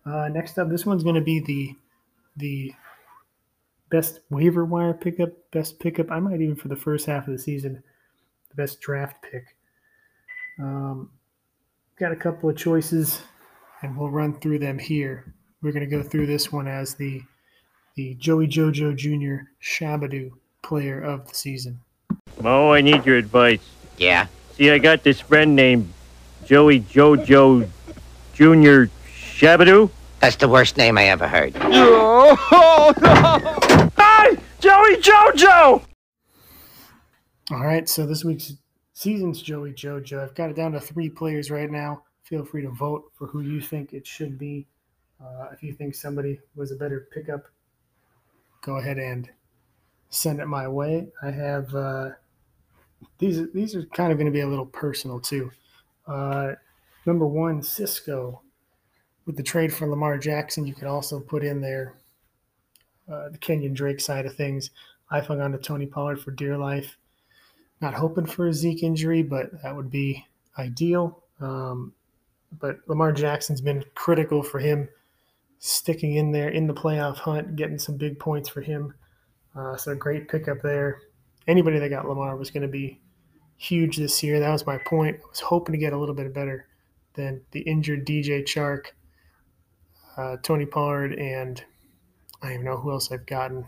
Uh, 0.07 0.29
next 0.29 0.59
up, 0.59 0.69
this 0.69 0.87
one's 0.87 1.03
going 1.03 1.15
to 1.15 1.21
be 1.21 1.41
the 1.41 1.75
the 2.37 2.75
best 3.91 4.21
waiver 4.31 4.65
wire 4.65 4.93
pickup, 4.93 5.31
best 5.53 5.79
pickup. 5.79 6.11
I 6.11 6.21
might 6.21 6.41
even 6.41 6.57
for 6.57 6.69
the 6.69 6.77
first 6.77 7.07
half 7.07 7.27
of 7.27 7.33
the 7.33 7.39
season, 7.39 7.83
the 8.51 8.55
best 8.55 8.81
draft 8.81 9.17
pick. 9.23 9.57
Um, 10.59 11.11
got 11.99 12.13
a 12.13 12.17
couple 12.17 12.49
of 12.49 12.57
choices, 12.57 13.21
and 13.83 13.97
we'll 13.97 14.11
run 14.11 14.39
through 14.41 14.59
them 14.61 14.79
here. 14.79 15.33
We're 15.63 15.73
going 15.73 15.89
to 15.89 15.97
go 15.97 16.03
through 16.03 16.27
this 16.27 16.53
one 16.53 16.69
as 16.69 16.95
the 16.95 17.23
the 17.97 18.15
Joey 18.15 18.49
Jojo 18.49 18.95
Jr. 18.95 19.49
Shabadoo 19.63 20.33
player 20.63 21.01
of 21.01 21.29
the 21.29 21.35
season. 21.35 21.81
Mo, 22.41 22.73
I 22.73 22.81
need 22.81 23.07
your 23.07 23.17
advice. 23.17 23.61
Yeah. 23.97 24.27
See, 24.53 24.71
I 24.71 24.79
got 24.79 25.03
this 25.03 25.21
friend 25.21 25.55
named 25.55 25.93
Joey 26.45 26.81
Jojo 26.81 27.69
Jr. 28.35 28.91
Shabadoo. 29.07 29.91
That's 30.21 30.37
the 30.37 30.49
worst 30.49 30.77
name 30.77 30.99
I 30.99 31.05
ever 31.05 31.27
heard. 31.27 31.55
Oh, 31.57 32.95
no! 33.01 33.91
Hi, 33.97 34.37
Joey 34.61 34.97
Jojo! 34.97 35.83
All 37.51 37.65
right, 37.65 37.89
so 37.89 38.07
this 38.07 38.25
week's 38.25 38.55
season's 38.95 39.43
Joey 39.43 39.73
Jojo. 39.73 40.23
I've 40.23 40.35
got 40.35 40.51
it 40.51 40.57
down 40.57 40.73
to 40.73 40.81
three 40.81 41.09
players 41.09 41.51
right 41.51 41.71
now. 41.71 42.03
Feel 42.23 42.45
free 42.45 42.63
to 42.63 42.71
vote 42.71 43.05
for 43.19 43.27
who 43.27 43.41
you 43.41 43.61
think 43.61 43.93
it 43.93 44.07
should 44.07 44.39
be. 44.39 44.67
Uh, 45.23 45.49
if 45.53 45.63
you 45.63 45.73
think 45.73 45.95
somebody 45.95 46.41
was 46.57 46.73
a 46.73 46.77
better 46.77 47.09
pickup, 47.13 47.45
go 48.63 48.79
ahead 48.79 48.99
and 48.99 49.29
send 50.09 50.41
it 50.41 50.47
my 50.47 50.67
way. 50.67 51.09
I 51.23 51.31
have 51.31 51.75
uh, 51.75 52.11
these. 53.19 53.43
These 53.53 53.75
are 53.75 53.85
kind 53.87 54.11
of 54.11 54.19
going 54.19 54.27
to 54.27 54.33
be 54.33 54.41
a 54.41 54.49
little 54.49 54.67
personal 54.67 55.21
too. 55.21 55.51
Uh, 56.07 56.53
number 57.07 57.27
one, 57.27 57.63
Cisco. 57.63 58.41
With 59.27 59.37
the 59.37 59.43
trade 59.43 59.73
for 59.73 59.89
Lamar 59.89 60.19
Jackson, 60.19 60.67
you 60.67 60.75
could 60.75 60.87
also 60.87 61.19
put 61.19 61.43
in 61.43 61.61
there 61.61 61.95
uh, 63.11 63.31
the 63.31 63.39
Kenyon 63.39 63.73
Drake 63.73 64.01
side 64.01 64.27
of 64.27 64.35
things. 64.35 64.71
I've 65.11 65.27
hung 65.27 65.41
on 65.41 65.53
to 65.53 65.59
Tony 65.59 65.87
Pollard 65.87 66.21
for 66.21 66.31
dear 66.31 66.59
life. 66.59 66.97
Not 67.81 67.95
hoping 67.95 68.27
for 68.27 68.49
a 68.49 68.53
Zeke 68.53 68.83
injury, 68.83 69.23
but 69.23 69.63
that 69.63 69.75
would 69.75 69.91
be 69.91 70.27
ideal. 70.59 71.23
Um, 71.41 71.93
but 72.61 72.79
Lamar 72.87 73.13
Jackson's 73.13 73.61
been 73.61 73.85
critical 73.95 74.43
for 74.43 74.59
him 74.59 74.89
sticking 75.59 76.17
in 76.17 76.31
there 76.31 76.51
in 76.51 76.67
the 76.67 76.75
playoff 76.75 77.17
hunt, 77.17 77.57
getting 77.57 77.79
some 77.79 77.97
big 77.97 78.19
points 78.19 78.49
for 78.49 78.61
him. 78.61 78.93
Uh, 79.57 79.77
so 79.77 79.95
great 79.95 80.29
pickup 80.29 80.61
there. 80.63 81.01
Anybody 81.47 81.79
that 81.79 81.89
got 81.89 82.07
Lamar 82.09 82.37
was 82.37 82.51
going 82.51 82.63
to 82.63 82.69
be 82.69 83.01
huge 83.57 83.97
this 83.97 84.23
year. 84.23 84.41
That 84.41 84.51
was 84.51 84.67
my 84.67 84.79
point. 84.79 85.19
I 85.23 85.29
was 85.29 85.41
hoping 85.41 85.73
to 85.73 85.79
get 85.79 85.93
a 85.93 85.99
little 85.99 86.15
bit 86.15 86.33
better 86.35 86.67
than 87.15 87.43
the 87.53 87.61
injured 87.61 88.07
DJ 88.07 88.45
Chark, 88.45 88.87
uh, 90.17 90.37
Tony 90.43 90.67
Pollard, 90.67 91.15
and 91.15 91.63
I 92.43 92.47
don't 92.47 92.55
even 92.55 92.67
know 92.67 92.77
who 92.77 92.91
else 92.91 93.11
I've 93.11 93.27
gotten. 93.27 93.67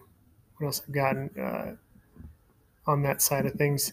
What 0.58 0.66
else 0.66 0.82
I've 0.86 0.94
gotten 0.94 1.30
uh, 1.38 2.90
on 2.90 3.02
that 3.02 3.22
side 3.22 3.46
of 3.46 3.54
things 3.54 3.92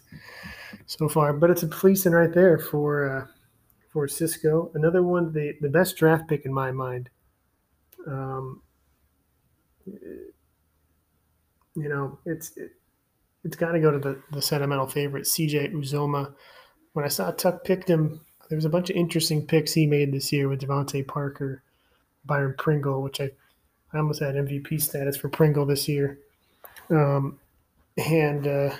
so 0.86 1.08
far? 1.08 1.32
But 1.32 1.50
it's 1.50 1.62
a 1.62 1.68
fleecing 1.68 2.12
right 2.12 2.32
there 2.32 2.58
for 2.58 3.08
uh, 3.08 3.26
for 3.92 4.08
Cisco. 4.08 4.70
Another 4.74 5.02
one, 5.02 5.32
the 5.32 5.54
the 5.60 5.68
best 5.68 5.96
draft 5.96 6.28
pick 6.28 6.44
in 6.44 6.52
my 6.52 6.72
mind. 6.72 7.10
Um, 8.06 8.62
you 9.86 10.32
know, 11.88 12.18
it's 12.24 12.56
it, 12.56 12.72
it's 13.44 13.56
got 13.56 13.72
to 13.72 13.80
go 13.80 13.90
to 13.90 13.98
the, 13.98 14.20
the 14.32 14.42
sentimental 14.42 14.86
favorite, 14.86 15.24
CJ 15.24 15.74
Uzomah. 15.74 16.34
When 16.94 17.04
I 17.04 17.08
saw 17.08 17.30
Tuck 17.30 17.62
picked 17.64 17.88
him, 17.88 18.20
there 18.48 18.56
was 18.56 18.64
a 18.64 18.70
bunch 18.70 18.90
of 18.90 18.96
interesting 18.96 19.46
picks 19.46 19.72
he 19.72 19.86
made 19.86 20.12
this 20.12 20.32
year 20.32 20.48
with 20.48 20.60
DeVante 20.60 21.06
Parker, 21.06 21.62
Byron 22.24 22.54
Pringle, 22.56 23.02
which 23.02 23.20
I, 23.20 23.30
I 23.92 23.98
almost 23.98 24.20
had 24.20 24.34
MVP 24.34 24.80
status 24.80 25.16
for 25.16 25.28
Pringle 25.28 25.66
this 25.66 25.88
year. 25.88 26.18
Um, 26.90 27.38
and, 27.98 28.46
uh, 28.46 28.74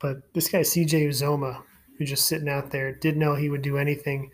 but 0.00 0.32
this 0.34 0.48
guy, 0.48 0.60
CJ 0.60 1.08
Uzomah, 1.08 1.62
who's 1.96 2.10
just 2.10 2.26
sitting 2.26 2.48
out 2.48 2.72
there, 2.72 2.92
didn't 2.92 3.20
know 3.20 3.36
he 3.36 3.48
would 3.48 3.62
do 3.62 3.78
anything, 3.78 4.30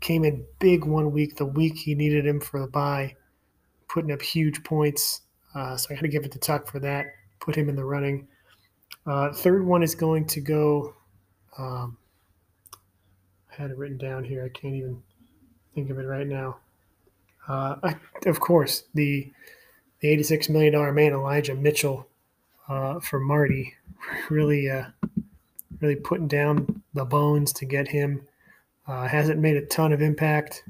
came 0.00 0.24
in 0.24 0.46
big 0.58 0.86
one 0.86 1.12
week, 1.12 1.36
the 1.36 1.44
week 1.44 1.76
he 1.76 1.94
needed 1.94 2.26
him 2.26 2.40
for 2.40 2.60
the 2.60 2.66
bye, 2.66 3.16
putting 3.88 4.12
up 4.12 4.22
huge 4.22 4.64
points 4.64 5.22
uh, 5.54 5.76
so 5.76 5.88
I 5.90 5.94
got 5.94 6.02
to 6.02 6.08
give 6.08 6.24
it 6.24 6.32
to 6.32 6.38
Tuck 6.38 6.70
for 6.70 6.78
that. 6.80 7.06
Put 7.40 7.56
him 7.56 7.68
in 7.68 7.76
the 7.76 7.84
running. 7.84 8.28
Uh, 9.06 9.32
third 9.32 9.64
one 9.64 9.82
is 9.82 9.94
going 9.94 10.26
to 10.26 10.40
go. 10.40 10.94
Um, 11.58 11.96
I 13.50 13.62
had 13.62 13.70
it 13.70 13.78
written 13.78 13.98
down 13.98 14.24
here. 14.24 14.44
I 14.44 14.48
can't 14.48 14.74
even 14.74 15.02
think 15.74 15.90
of 15.90 15.98
it 15.98 16.04
right 16.04 16.26
now. 16.26 16.58
Uh, 17.48 17.76
I, 17.82 17.96
of 18.26 18.40
course, 18.40 18.84
the 18.94 19.30
the 20.00 20.08
eighty-six 20.08 20.48
million 20.48 20.72
dollar 20.72 20.92
man 20.92 21.12
Elijah 21.12 21.54
Mitchell 21.54 22.06
uh, 22.68 23.00
for 23.00 23.18
Marty, 23.18 23.74
really, 24.30 24.70
uh, 24.70 24.86
really 25.80 25.96
putting 25.96 26.28
down 26.28 26.82
the 26.94 27.04
bones 27.04 27.52
to 27.54 27.64
get 27.64 27.88
him. 27.88 28.26
Uh, 28.86 29.06
hasn't 29.06 29.40
made 29.40 29.56
a 29.56 29.66
ton 29.66 29.92
of 29.92 30.02
impact 30.02 30.64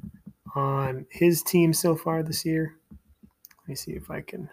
on 0.54 1.06
his 1.10 1.42
team 1.42 1.72
so 1.72 1.94
far 1.96 2.22
this 2.22 2.44
year. 2.44 2.76
Let 3.62 3.68
me 3.68 3.74
see 3.74 3.92
if 3.92 4.10
I 4.10 4.20
can 4.20 4.50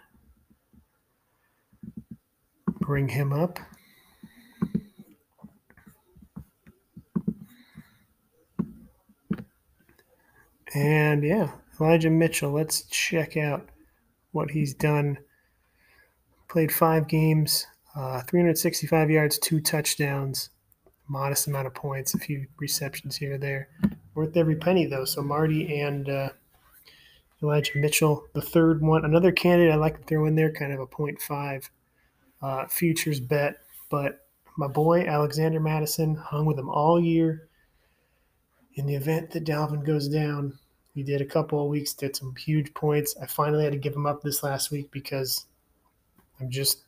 bring 2.87 3.09
him 3.09 3.33
up. 3.33 3.59
And 10.73 11.21
yeah, 11.21 11.51
Elijah 11.81 12.09
Mitchell, 12.09 12.51
let's 12.51 12.83
check 12.83 13.35
out 13.35 13.67
what 14.31 14.51
he's 14.51 14.73
done. 14.73 15.17
Played 16.47 16.71
five 16.71 17.09
games, 17.09 17.67
uh, 17.93 18.21
365 18.21 19.11
yards, 19.11 19.37
two 19.37 19.59
touchdowns, 19.59 20.49
modest 21.09 21.47
amount 21.47 21.67
of 21.67 21.73
points, 21.73 22.13
a 22.13 22.19
few 22.19 22.47
receptions 22.57 23.17
here 23.17 23.33
or 23.33 23.37
there. 23.37 23.67
Worth 24.15 24.37
every 24.37 24.55
penny, 24.55 24.85
though. 24.85 25.03
So 25.03 25.21
Marty 25.21 25.81
and 25.81 26.07
uh, 26.07 26.29
Elijah 27.43 27.77
Mitchell, 27.77 28.23
the 28.33 28.41
third 28.41 28.81
one, 28.81 29.03
another 29.03 29.33
candidate 29.33 29.73
I 29.73 29.75
like 29.75 29.97
to 29.99 30.03
throw 30.05 30.25
in 30.25 30.35
there, 30.35 30.53
kind 30.53 30.71
of 30.71 30.79
a 30.79 30.87
0.5 30.87 31.69
uh, 32.41 32.67
futures 32.67 33.19
bet. 33.19 33.57
But 33.89 34.25
my 34.57 34.67
boy, 34.67 35.05
Alexander 35.05 35.59
Mattison 35.59 36.15
hung 36.15 36.45
with 36.45 36.57
him 36.57 36.69
all 36.69 36.99
year. 36.99 37.47
In 38.75 38.85
the 38.85 38.95
event 38.95 39.31
that 39.31 39.45
Dalvin 39.45 39.85
goes 39.85 40.07
down, 40.07 40.59
he 40.93 41.03
did 41.03 41.21
a 41.21 41.25
couple 41.25 41.61
of 41.61 41.69
weeks, 41.69 41.93
did 41.93 42.15
some 42.15 42.35
huge 42.35 42.73
points. 42.73 43.15
I 43.21 43.27
finally 43.27 43.63
had 43.63 43.73
to 43.73 43.79
give 43.79 43.95
him 43.95 44.05
up 44.05 44.21
this 44.21 44.43
last 44.43 44.71
week 44.71 44.91
because 44.91 45.45
I'm 46.39 46.49
just 46.49 46.79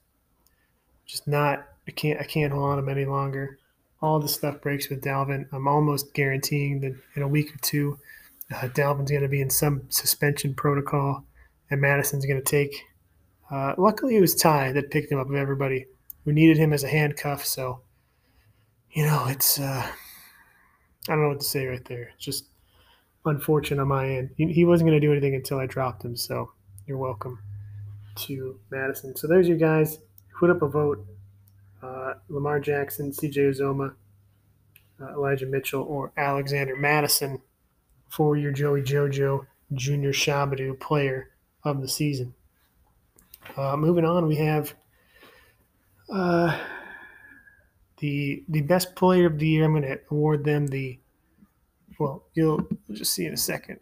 just 1.05 1.27
not 1.27 1.67
I 1.88 1.91
can't 1.91 2.19
I 2.19 2.23
can't 2.23 2.53
hold 2.53 2.71
on 2.71 2.79
him 2.79 2.89
any 2.89 3.05
longer. 3.05 3.57
All 4.01 4.19
the 4.19 4.27
stuff 4.27 4.62
breaks 4.62 4.89
with 4.89 5.03
Dalvin. 5.03 5.47
I'm 5.51 5.67
almost 5.67 6.13
guaranteeing 6.13 6.81
that 6.81 6.95
in 7.15 7.21
a 7.21 7.27
week 7.27 7.53
or 7.53 7.57
two, 7.62 7.99
uh, 8.51 8.67
Dalvin's 8.69 9.12
going 9.12 9.23
to 9.23 9.27
be 9.27 9.41
in 9.41 9.49
some 9.49 9.83
suspension 9.89 10.53
protocol, 10.53 11.23
and 11.69 11.81
Mattison's 11.81 12.25
going 12.25 12.41
to 12.41 12.45
take. 12.45 12.85
Uh, 13.51 13.73
luckily, 13.77 14.15
it 14.17 14.21
was 14.21 14.35
Ty 14.35 14.73
that 14.73 14.91
picked 14.91 15.12
him 15.12 15.19
up 15.19 15.29
of 15.29 15.35
everybody 15.35 15.85
who 16.25 16.31
needed 16.31 16.57
him 16.57 16.73
as 16.73 16.83
a 16.83 16.88
handcuff. 16.88 17.45
So, 17.45 17.81
you 18.91 19.05
know, 19.05 19.25
it's 19.27 19.59
uh, 19.59 19.88
I 21.07 21.12
don't 21.12 21.21
know 21.21 21.29
what 21.29 21.39
to 21.39 21.45
say 21.45 21.65
right 21.65 21.83
there. 21.85 22.12
It's 22.15 22.23
just 22.23 22.45
unfortunate 23.25 23.81
on 23.81 23.88
my 23.88 24.07
end. 24.07 24.29
He, 24.38 24.51
he 24.53 24.65
wasn't 24.65 24.89
going 24.89 24.99
to 24.99 25.05
do 25.05 25.12
anything 25.12 25.35
until 25.35 25.59
I 25.59 25.65
dropped 25.65 26.05
him. 26.05 26.15
So, 26.15 26.51
you're 26.89 26.97
welcome 26.97 27.39
to 28.15 28.59
Mattison. 28.71 29.15
So 29.15 29.27
there's 29.27 29.47
your 29.47 29.57
guys. 29.57 29.99
Put 30.38 30.49
up 30.49 30.62
a 30.62 30.67
vote. 30.67 31.05
Uh, 31.81 32.15
Lamar 32.29 32.59
Jackson, 32.59 33.12
CJ 33.12 33.38
Uzomah, 33.51 33.93
uh, 35.01 35.13
Elijah 35.13 35.45
Mitchell, 35.45 35.83
or 35.83 36.12
Alexander 36.17 36.75
Mattison 36.75 37.41
for 38.09 38.35
your 38.35 38.51
Joey 38.51 38.81
Jojo 38.81 39.45
Junior 39.73 40.12
Shabadoo 40.12 40.79
player 40.79 41.29
of 41.63 41.81
the 41.81 41.88
season. 41.88 42.33
Uh, 43.57 43.75
moving 43.75 44.05
on, 44.05 44.27
we 44.27 44.35
have 44.38 44.73
uh, 46.12 46.57
the 47.97 48.43
the 48.47 48.62
best 48.62 48.95
player 48.95 49.25
of 49.27 49.38
the 49.38 49.47
year. 49.47 49.65
I'm 49.65 49.73
going 49.73 49.83
to 49.83 49.99
award 50.12 50.43
them 50.45 50.67
the. 50.67 50.99
Well, 51.99 52.23
you'll 52.33 52.67
just 52.91 53.13
see 53.13 53.25
in 53.25 53.33
a 53.33 53.38
second. 53.38 53.79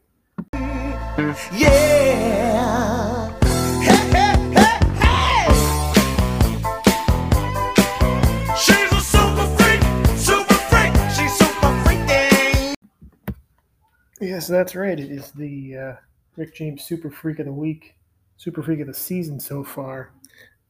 Yeah. 0.53 1.27
Hey, 3.83 3.95
hey, 4.11 4.35
hey, 4.53 4.79
hey. 4.97 5.47
She's 8.55 8.91
a 8.91 8.99
super 9.01 9.47
freak, 9.57 9.81
super 10.17 10.53
freak. 10.55 10.93
She's 11.15 11.33
super 11.37 11.71
freaking. 11.83 12.73
Yes, 14.19 14.47
that's 14.47 14.73
right. 14.75 14.99
It 14.99 15.11
is 15.11 15.31
the 15.31 15.77
uh, 15.77 15.95
Rick 16.35 16.55
James 16.55 16.83
Super 16.83 17.11
Freak 17.11 17.37
of 17.39 17.45
the 17.45 17.53
Week, 17.53 17.95
Super 18.37 18.63
Freak 18.63 18.79
of 18.79 18.87
the 18.87 18.93
season 18.93 19.39
so 19.39 19.63
far. 19.63 20.11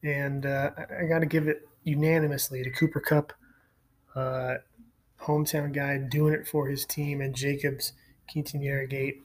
And 0.02 0.46
uh, 0.46 0.70
I, 0.76 1.04
I 1.04 1.06
got 1.06 1.20
to 1.20 1.26
give 1.26 1.48
it 1.48 1.68
unanimously 1.84 2.62
to 2.62 2.70
Cooper 2.70 3.00
Kupp, 3.00 3.32
uh, 4.14 4.54
hometown 5.20 5.72
guy, 5.72 5.98
doing 5.98 6.34
it 6.34 6.46
for 6.46 6.68
his 6.68 6.84
team, 6.84 7.20
and 7.20 7.34
Jacobs 7.34 7.92
Quintanilla 8.32 8.88
Gate. 8.88 9.22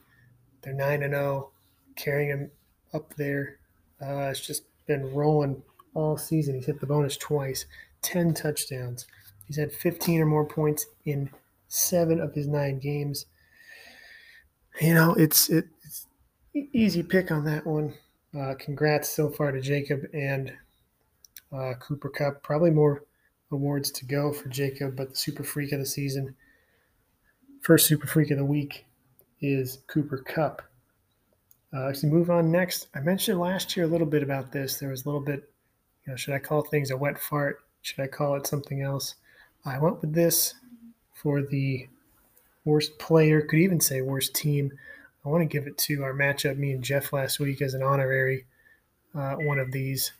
They're 0.62 0.72
9 0.72 1.02
and 1.02 1.14
0, 1.14 1.50
carrying 1.96 2.30
him 2.30 2.50
up 2.92 3.14
there. 3.14 3.58
Uh, 4.00 4.30
it's 4.30 4.40
just 4.40 4.64
been 4.86 5.12
rolling 5.12 5.62
all 5.94 6.16
season. 6.16 6.56
He's 6.56 6.66
hit 6.66 6.80
the 6.80 6.86
bonus 6.86 7.16
twice, 7.16 7.66
10 8.02 8.34
touchdowns. 8.34 9.06
He's 9.46 9.56
had 9.56 9.72
15 9.72 10.20
or 10.20 10.26
more 10.26 10.44
points 10.44 10.86
in 11.04 11.30
seven 11.68 12.20
of 12.20 12.34
his 12.34 12.46
nine 12.46 12.78
games 12.78 13.26
you 14.80 14.94
know, 14.94 15.14
it's 15.14 15.48
it, 15.48 15.66
it's 15.84 16.06
easy 16.72 17.02
pick 17.02 17.30
on 17.30 17.44
that 17.44 17.66
one. 17.66 17.94
Uh, 18.38 18.54
congrats 18.58 19.08
so 19.08 19.28
far 19.28 19.52
to 19.52 19.60
Jacob 19.60 20.06
and 20.12 20.52
uh, 21.52 21.74
Cooper 21.78 22.08
Kupp. 22.08 22.42
Probably 22.42 22.70
more 22.70 23.04
awards 23.52 23.90
to 23.92 24.04
go 24.04 24.32
for 24.32 24.48
Jacob, 24.48 24.96
but 24.96 25.10
the 25.10 25.16
Super 25.16 25.44
Freak 25.44 25.72
of 25.72 25.78
the 25.78 25.86
season, 25.86 26.34
first 27.60 27.86
Super 27.86 28.08
Freak 28.08 28.32
of 28.32 28.38
the 28.38 28.44
week, 28.44 28.86
is 29.40 29.78
Cooper 29.86 30.18
Kupp. 30.18 30.62
Uh, 31.72 31.88
as 31.88 32.02
we 32.02 32.08
move 32.08 32.30
on 32.30 32.50
next, 32.50 32.88
I 32.94 33.00
mentioned 33.00 33.38
last 33.38 33.76
year 33.76 33.86
a 33.86 33.88
little 33.88 34.06
bit 34.06 34.22
about 34.22 34.50
this. 34.50 34.78
There 34.78 34.90
was 34.90 35.04
a 35.04 35.08
little 35.08 35.20
bit, 35.20 35.48
you 36.04 36.12
know, 36.12 36.16
should 36.16 36.34
I 36.34 36.38
call 36.38 36.62
things 36.62 36.90
a 36.90 36.96
wet 36.96 37.20
fart? 37.20 37.60
Should 37.82 38.00
I 38.00 38.06
call 38.06 38.34
it 38.34 38.46
something 38.46 38.82
else? 38.82 39.14
I 39.64 39.78
went 39.78 40.00
with 40.00 40.12
this 40.12 40.54
for 41.12 41.42
the 41.42 41.88
worst 42.64 42.98
player, 42.98 43.42
could 43.42 43.58
even 43.58 43.80
say 43.80 44.00
worst 44.00 44.34
team. 44.34 44.72
I 45.24 45.28
want 45.30 45.40
to 45.40 45.46
give 45.46 45.66
it 45.66 45.78
to 45.78 46.02
our 46.02 46.12
matchup, 46.12 46.58
me 46.58 46.72
and 46.72 46.84
Jeff 46.84 47.12
last 47.12 47.40
week, 47.40 47.62
as 47.62 47.72
an 47.72 47.82
honorary 47.82 48.44
uh, 49.14 49.36
one 49.36 49.58
of 49.58 49.72
these. 49.72 50.12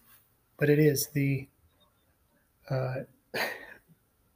But 0.56 0.70
it 0.70 0.78
is 0.78 1.08
the 1.08 1.46
uh, 2.70 2.94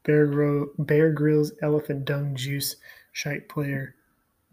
Bear, 0.04 0.26
Gro- 0.26 0.70
Bear 0.78 1.16
Elephant 1.62 2.04
Dung 2.04 2.34
Juice 2.34 2.76
Shite 3.12 3.48
Player 3.48 3.94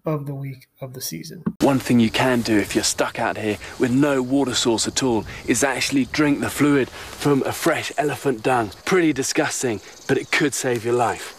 of 0.05 0.25
the 0.25 0.35
week 0.35 0.67
of 0.79 0.93
the 0.93 1.01
season. 1.01 1.43
One 1.61 1.79
thing 1.79 1.99
you 1.99 2.11
can 2.11 2.41
do 2.41 2.57
if 2.57 2.75
you're 2.75 2.83
stuck 2.83 3.19
out 3.19 3.37
here 3.37 3.57
with 3.79 3.91
no 3.91 4.21
water 4.21 4.53
source 4.53 4.87
at 4.87 5.01
all 5.01 5.25
is 5.47 5.63
actually 5.63 6.05
drink 6.05 6.39
the 6.39 6.49
fluid 6.49 6.89
from 6.89 7.41
a 7.43 7.51
fresh 7.51 7.91
elephant 7.97 8.43
dung. 8.43 8.71
Pretty 8.85 9.11
disgusting, 9.13 9.81
but 10.07 10.17
it 10.17 10.31
could 10.31 10.53
save 10.53 10.85
your 10.85 10.93
life. 10.93 11.35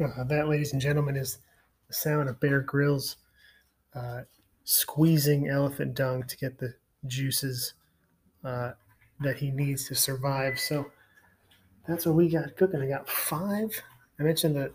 Uh, 0.00 0.17
that, 0.28 0.48
ladies 0.48 0.72
and 0.72 0.82
gentlemen, 0.82 1.16
is 1.16 1.38
the 1.88 1.94
sound 1.94 2.28
of 2.28 2.40
Bear 2.40 2.60
Grylls 2.60 3.16
uh, 3.94 4.22
squeezing 4.64 5.48
elephant 5.48 5.94
dung 5.94 6.22
to 6.24 6.36
get 6.36 6.58
the 6.58 6.74
juices 7.06 7.74
uh, 8.44 8.72
that 9.20 9.36
he 9.36 9.50
needs 9.50 9.88
to 9.88 9.94
survive. 9.94 10.58
So 10.58 10.90
that's 11.86 12.06
what 12.06 12.14
we 12.14 12.28
got 12.28 12.56
cooking. 12.56 12.82
I 12.82 12.86
got 12.86 13.08
five. 13.08 13.70
I 14.20 14.22
mentioned 14.22 14.56
the 14.56 14.72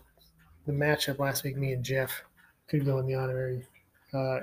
the 0.66 0.72
matchup 0.72 1.18
last 1.18 1.44
week. 1.44 1.56
Me 1.56 1.72
and 1.72 1.84
Jeff 1.84 2.22
could 2.68 2.84
go 2.84 2.98
in 2.98 3.06
the 3.06 3.14
honorary 3.14 3.66
uh, 4.12 4.40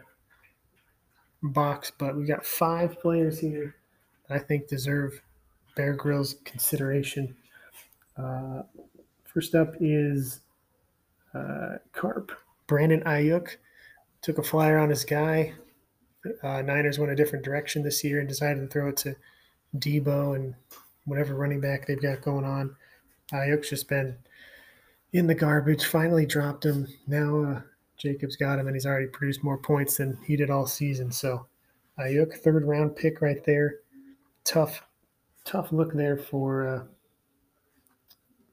box, 1.43 1.91
but 1.97 2.15
we 2.15 2.26
got 2.26 2.45
five 2.45 3.00
players 3.02 3.39
here 3.39 3.76
that 4.28 4.36
I 4.36 4.39
think 4.39 4.67
deserve 4.67 5.21
Bear 5.76 5.93
Grylls 5.93 6.36
consideration. 6.45 7.36
Uh, 8.15 8.63
first 9.26 9.56
up 9.56 9.74
is 9.80 10.41
uh, 11.34 11.78
Carp. 11.94 12.32
Brandon 12.67 13.02
Aiyuk 13.02 13.58
took 14.22 14.38
a 14.38 14.44
flyer 14.44 14.78
on 14.78 14.89
his 14.89 15.04
guy. 15.04 15.54
Uh, 16.44 16.62
Niners 16.62 17.00
went 17.00 17.12
a 17.12 17.15
different 17.15 17.44
direction 17.44 17.84
this 17.84 18.04
year 18.04 18.20
and 18.20 18.30
decided 18.30 18.62
to 18.62 18.67
throw 18.67 18.89
it 18.89 18.98
to 18.98 19.15
Deebo 19.78 20.36
and 20.36 20.56
whatever 21.06 21.34
running 21.34 21.60
back 21.60 21.88
they've 21.88 22.02
got 22.02 22.22
going 22.22 22.46
on. 22.46 22.76
Aiyuk's 23.32 23.70
just 23.70 23.88
been 23.88 24.17
in 25.13 25.28
the 25.28 25.36
garbage. 25.36 25.86
Finally 25.86 26.26
dropped 26.26 26.65
him. 26.65 26.88
Now 27.08 27.44
uh, 27.44 27.62
Jacobs 27.98 28.36
got 28.36 28.60
him, 28.60 28.67
and 28.67 28.76
he's 28.76 28.86
already 28.86 29.08
produced 29.08 29.44
more 29.44 29.58
points 29.58 29.98
than 29.98 30.17
he 30.26 30.36
did 30.36 30.50
all 30.50 30.67
season. 30.67 31.12
So 31.12 31.48
Aiyuk, 32.00 32.34
third 32.34 32.65
round 32.65 32.96
pick 32.96 33.22
right 33.22 33.44
there. 33.46 33.80
Tough, 34.44 34.84
tough 35.46 35.72
look 35.72 35.94
there 35.94 36.17
for 36.17 36.67
uh, 36.67 36.84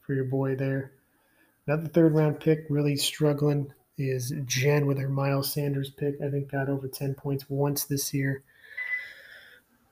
for 0.01 0.14
your 0.14 0.25
boy 0.25 0.55
there. 0.55 0.93
Another 1.69 1.89
third 1.89 2.15
round 2.15 2.41
pick, 2.41 2.65
really 2.71 2.97
struggling, 2.97 3.71
is 3.99 4.33
Jen 4.47 4.87
with 4.87 4.99
her 4.99 5.09
Miles 5.11 5.53
Sanders 5.53 5.91
pick. 5.91 6.15
I 6.25 6.31
think 6.31 6.51
got 6.51 6.71
over 6.71 6.89
10 6.89 7.13
points 7.13 7.45
once 7.51 7.85
this 7.85 8.15
year. 8.15 8.43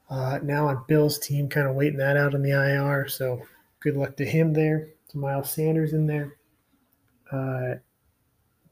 Uh, 0.08 0.38
now 0.42 0.68
on 0.68 0.84
Bill's 0.88 1.18
team, 1.18 1.50
kind 1.50 1.68
of 1.68 1.74
waiting 1.74 1.98
that 1.98 2.16
out 2.16 2.34
on 2.34 2.40
the 2.40 2.52
IR. 2.52 3.08
So 3.08 3.42
good 3.80 3.94
luck 3.94 4.16
to 4.16 4.24
him 4.24 4.54
there. 4.54 4.88
To 5.10 5.18
Miles 5.18 5.52
Sanders 5.52 5.92
in 5.92 6.06
there. 6.06 6.38
Uh, 7.30 7.74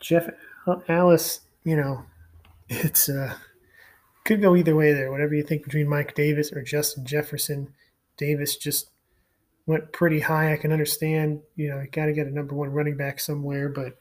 Jeff 0.00 0.30
Alice, 0.88 1.40
you 1.62 1.76
know, 1.76 2.06
it's 2.70 3.10
uh, 3.10 3.34
could 4.24 4.40
go 4.40 4.56
either 4.56 4.74
way 4.74 4.94
there. 4.94 5.10
Whatever 5.10 5.34
you 5.34 5.42
think 5.42 5.64
between 5.64 5.90
Mike 5.90 6.14
Davis 6.14 6.54
or 6.54 6.62
Justin 6.62 7.04
Jefferson, 7.04 7.74
Davis 8.16 8.56
just 8.56 8.88
went 9.66 9.92
pretty 9.92 10.20
high. 10.20 10.52
I 10.52 10.56
can 10.56 10.72
understand, 10.72 11.40
you 11.56 11.70
know, 11.70 11.80
you 11.80 11.88
got 11.88 12.06
to 12.06 12.12
get 12.12 12.26
a 12.26 12.34
number 12.34 12.54
one 12.54 12.70
running 12.70 12.96
back 12.96 13.18
somewhere, 13.18 13.68
but 13.68 13.98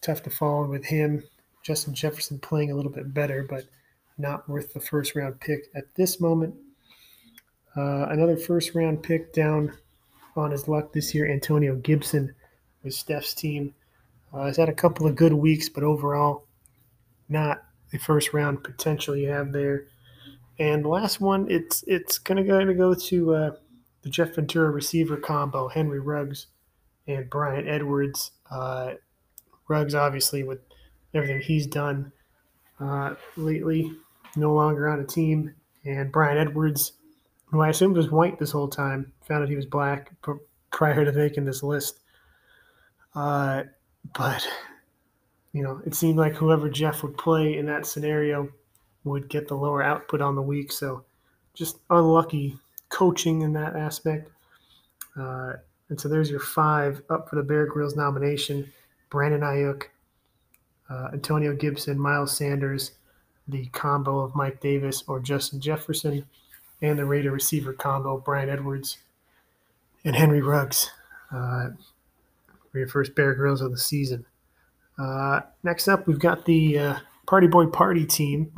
tough 0.00 0.22
to 0.22 0.30
follow 0.30 0.66
with 0.66 0.84
him. 0.84 1.22
Justin 1.62 1.94
Jefferson 1.94 2.38
playing 2.38 2.72
a 2.72 2.74
little 2.74 2.90
bit 2.90 3.12
better, 3.14 3.46
but 3.48 3.64
not 4.18 4.48
worth 4.48 4.72
the 4.72 4.80
first 4.80 5.14
round 5.14 5.38
pick 5.40 5.64
at 5.74 5.94
this 5.94 6.20
moment. 6.20 6.54
Uh, 7.76 8.06
another 8.10 8.36
first 8.36 8.74
round 8.74 9.02
pick 9.02 9.32
down 9.32 9.72
on 10.36 10.50
his 10.50 10.68
luck 10.68 10.92
this 10.92 11.14
year, 11.14 11.30
Antonio 11.30 11.76
Gibson 11.76 12.34
with 12.82 12.94
Steph's 12.94 13.34
team. 13.34 13.74
Uh, 14.32 14.46
he's 14.46 14.56
had 14.56 14.68
a 14.68 14.74
couple 14.74 15.06
of 15.06 15.14
good 15.14 15.32
weeks, 15.32 15.68
but 15.68 15.84
overall, 15.84 16.44
not 17.28 17.64
the 17.90 17.98
first 17.98 18.32
round 18.32 18.64
potential 18.64 19.14
you 19.14 19.28
have 19.28 19.52
there. 19.52 19.86
And 20.58 20.84
the 20.84 20.88
last 20.88 21.20
one, 21.20 21.50
it's 21.50 21.84
it's 21.86 22.18
gonna 22.18 22.44
go 22.44 22.64
to 22.64 22.74
go 22.74 22.94
to 22.94 23.34
uh, 23.34 23.50
the 24.02 24.10
Jeff 24.10 24.34
Ventura 24.34 24.70
receiver 24.70 25.16
combo, 25.16 25.68
Henry 25.68 26.00
Ruggs 26.00 26.48
and 27.06 27.30
Bryan 27.30 27.68
Edwards. 27.68 28.32
Uh, 28.50 28.94
Ruggs, 29.68 29.94
obviously, 29.94 30.42
with 30.42 30.60
everything 31.14 31.40
he's 31.40 31.66
done 31.66 32.12
uh, 32.80 33.14
lately, 33.36 33.92
no 34.36 34.52
longer 34.52 34.88
on 34.88 35.00
a 35.00 35.04
team, 35.04 35.54
and 35.84 36.12
Bryan 36.12 36.38
Edwards, 36.38 36.92
who 37.46 37.60
I 37.60 37.68
assumed 37.68 37.96
was 37.96 38.10
white 38.10 38.38
this 38.38 38.50
whole 38.50 38.68
time, 38.68 39.12
found 39.26 39.42
out 39.42 39.48
he 39.48 39.56
was 39.56 39.66
black 39.66 40.10
prior 40.70 41.04
to 41.04 41.12
making 41.12 41.44
this 41.44 41.62
list. 41.62 42.00
Uh, 43.14 43.64
but 44.14 44.46
you 45.52 45.62
know, 45.62 45.80
it 45.84 45.94
seemed 45.94 46.18
like 46.18 46.34
whoever 46.34 46.68
Jeff 46.68 47.02
would 47.02 47.16
play 47.16 47.56
in 47.56 47.66
that 47.66 47.86
scenario 47.86 48.48
would 49.04 49.28
get 49.28 49.48
the 49.48 49.54
lower 49.54 49.82
output 49.82 50.20
on 50.20 50.34
the 50.34 50.42
week. 50.42 50.72
So 50.72 51.04
just 51.54 51.78
unlucky 51.90 52.56
coaching 52.92 53.42
in 53.42 53.52
that 53.54 53.74
aspect. 53.76 54.30
Uh, 55.18 55.54
and 55.88 56.00
so 56.00 56.08
there's 56.08 56.30
your 56.30 56.40
five 56.40 57.02
up 57.10 57.28
for 57.28 57.36
the 57.36 57.42
Bear 57.42 57.66
Grylls 57.66 57.96
nomination 57.96 58.72
Brandon 59.10 59.42
Aiyuk, 59.42 59.84
uh, 60.88 61.08
Antonio 61.12 61.54
Gibson, 61.54 61.98
Miles 61.98 62.34
Sanders, 62.34 62.92
the 63.48 63.66
combo 63.66 64.20
of 64.20 64.34
Mike 64.34 64.60
Davis 64.60 65.04
or 65.06 65.20
Justin 65.20 65.60
Jefferson, 65.60 66.24
and 66.80 66.98
the 66.98 67.04
Raider 67.04 67.30
receiver 67.30 67.74
combo, 67.74 68.18
Bryan 68.18 68.48
Edwards 68.48 68.98
and 70.04 70.16
Henry 70.16 70.40
Ruggs. 70.40 70.90
Uh, 71.30 71.70
for 72.72 72.78
your 72.78 72.88
first 72.88 73.14
Bear 73.14 73.34
Grylls 73.34 73.60
of 73.60 73.70
the 73.70 73.78
season. 73.78 74.24
Uh, 74.98 75.40
next 75.62 75.88
up, 75.88 76.06
we've 76.06 76.18
got 76.18 76.46
the 76.46 76.78
uh, 76.78 76.96
Party 77.26 77.46
Boy 77.46 77.66
Party 77.66 78.06
team. 78.06 78.50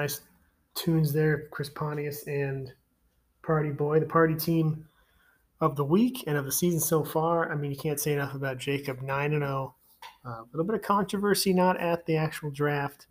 Nice 0.00 0.22
tunes 0.74 1.12
there, 1.12 1.48
Chris 1.50 1.68
Pontius 1.68 2.26
and 2.26 2.72
Party 3.42 3.68
Boy, 3.68 4.00
the 4.00 4.06
party 4.06 4.34
team 4.34 4.86
of 5.60 5.76
the 5.76 5.84
week 5.84 6.24
and 6.26 6.38
of 6.38 6.46
the 6.46 6.52
season 6.52 6.80
so 6.80 7.04
far. 7.04 7.52
I 7.52 7.54
mean, 7.54 7.70
you 7.70 7.76
can't 7.76 8.00
say 8.00 8.14
enough 8.14 8.32
about 8.32 8.56
Jacob, 8.56 9.02
9 9.02 9.32
and 9.34 9.42
0. 9.42 9.74
Uh, 10.24 10.30
a 10.30 10.46
little 10.54 10.64
bit 10.64 10.76
of 10.76 10.80
controversy 10.80 11.52
not 11.52 11.78
at 11.78 12.06
the 12.06 12.16
actual 12.16 12.50
draft, 12.50 13.08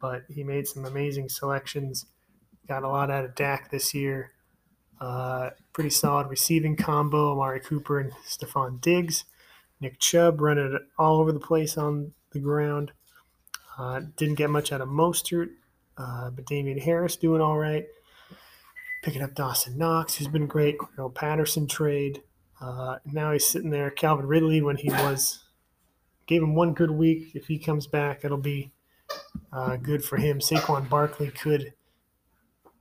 but 0.00 0.22
he 0.28 0.44
made 0.44 0.68
some 0.68 0.84
amazing 0.84 1.28
selections. 1.28 2.06
Got 2.68 2.84
a 2.84 2.88
lot 2.88 3.10
out 3.10 3.24
of 3.24 3.34
Dak 3.34 3.72
this 3.72 3.92
year. 3.92 4.30
Uh, 5.00 5.50
pretty 5.72 5.90
solid 5.90 6.28
receiving 6.28 6.76
combo. 6.76 7.32
Amari 7.32 7.58
Cooper 7.58 7.98
and 7.98 8.12
Stefon 8.24 8.80
Diggs. 8.80 9.24
Nick 9.80 9.98
Chubb 9.98 10.40
running 10.40 10.78
all 11.00 11.18
over 11.18 11.32
the 11.32 11.40
place 11.40 11.76
on 11.76 12.12
the 12.30 12.38
ground. 12.38 12.92
Uh, 13.76 14.02
didn't 14.16 14.36
get 14.36 14.50
much 14.50 14.70
out 14.70 14.80
of 14.80 14.88
Mostert. 14.88 15.48
Uh, 15.98 16.30
but 16.30 16.46
Damien 16.46 16.78
Harris 16.78 17.16
doing 17.16 17.40
all 17.40 17.58
right. 17.58 17.86
Picking 19.02 19.22
up 19.22 19.34
Dawson 19.34 19.78
Knox, 19.78 20.16
who's 20.16 20.28
been 20.28 20.46
great. 20.46 20.78
Cordarrelle 20.78 21.14
Patterson 21.14 21.66
trade. 21.66 22.22
Uh, 22.60 22.96
now 23.04 23.32
he's 23.32 23.46
sitting 23.46 23.70
there. 23.70 23.90
Calvin 23.90 24.26
Ridley, 24.26 24.60
when 24.62 24.76
he 24.76 24.90
was, 24.90 25.44
gave 26.26 26.42
him 26.42 26.54
one 26.54 26.72
good 26.74 26.90
week. 26.90 27.32
If 27.34 27.46
he 27.46 27.58
comes 27.58 27.86
back, 27.86 28.24
it'll 28.24 28.38
be 28.38 28.72
uh, 29.52 29.76
good 29.76 30.04
for 30.04 30.16
him. 30.16 30.40
Saquon 30.40 30.88
Barkley 30.88 31.28
could 31.30 31.72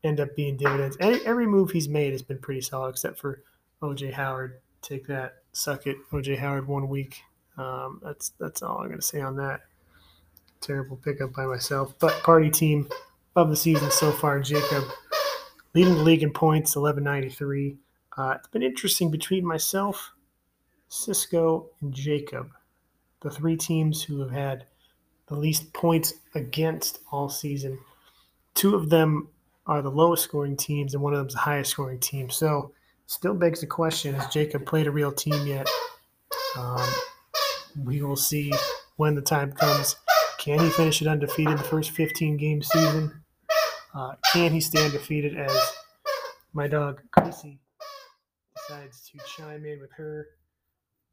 end 0.03 0.19
up 0.19 0.35
being 0.35 0.57
dividends. 0.57 0.97
Every, 0.99 1.25
every 1.25 1.47
move 1.47 1.71
he's 1.71 1.89
made 1.89 2.11
has 2.11 2.21
been 2.21 2.39
pretty 2.39 2.61
solid, 2.61 2.89
except 2.89 3.19
for 3.19 3.43
OJ 3.81 4.13
Howard. 4.13 4.59
Take 4.81 5.07
that, 5.07 5.35
suck 5.51 5.87
it. 5.87 5.97
OJ 6.11 6.37
Howard 6.37 6.67
one 6.67 6.87
week. 6.89 7.21
Um, 7.57 8.01
that's 8.03 8.33
that's 8.39 8.61
all 8.61 8.79
I'm 8.79 8.87
going 8.87 8.99
to 8.99 9.05
say 9.05 9.21
on 9.21 9.37
that 9.37 9.61
terrible 10.61 10.97
pickup 10.97 11.33
by 11.33 11.45
myself. 11.45 11.97
But 11.99 12.11
party 12.23 12.49
team 12.49 12.89
of 13.35 13.49
the 13.49 13.55
season 13.55 13.91
so 13.91 14.11
far, 14.11 14.39
Jacob 14.39 14.83
leading 15.75 15.95
the 15.95 16.03
league 16.03 16.23
in 16.23 16.31
points, 16.31 16.75
1193. 16.75 17.77
Uh, 18.17 18.35
it's 18.37 18.47
been 18.47 18.63
interesting 18.63 19.11
between 19.11 19.45
myself, 19.45 20.13
Cisco, 20.87 21.67
and 21.81 21.93
Jacob, 21.93 22.49
the 23.21 23.29
three 23.29 23.57
teams 23.57 24.01
who 24.01 24.21
have 24.21 24.31
had 24.31 24.65
the 25.27 25.35
least 25.35 25.73
points 25.73 26.13
against 26.33 26.99
all 27.11 27.27
season. 27.27 27.77
Two 28.53 28.73
of 28.73 28.89
them 28.89 29.27
are 29.67 29.81
the 29.81 29.91
lowest 29.91 30.23
scoring 30.23 30.55
teams, 30.55 30.93
and 30.93 31.03
one 31.03 31.13
of 31.13 31.19
them 31.19 31.27
is 31.27 31.33
the 31.33 31.39
highest 31.39 31.71
scoring 31.71 31.99
team. 31.99 32.29
So, 32.29 32.71
still 33.07 33.33
begs 33.33 33.59
the 33.59 33.67
question: 33.67 34.13
Has 34.13 34.27
Jacob 34.27 34.65
played 34.65 34.87
a 34.87 34.91
real 34.91 35.11
team 35.11 35.45
yet? 35.45 35.67
Um, 36.57 36.87
we 37.83 38.01
will 38.01 38.15
see 38.15 38.53
when 38.95 39.15
the 39.15 39.21
time 39.21 39.51
comes. 39.51 39.97
Can 40.37 40.59
he 40.59 40.69
finish 40.69 41.01
it 41.01 41.07
undefeated 41.07 41.57
the 41.57 41.63
first 41.63 41.91
15 41.91 42.37
game 42.37 42.61
season? 42.61 43.24
Uh, 43.95 44.13
can 44.33 44.51
he 44.51 44.59
stand 44.59 44.91
defeated 44.91 45.37
as 45.37 45.71
my 46.53 46.67
dog 46.67 47.01
Gracie 47.11 47.59
decides 48.55 49.09
to 49.09 49.17
chime 49.25 49.65
in 49.65 49.79
with 49.79 49.91
her 49.93 50.27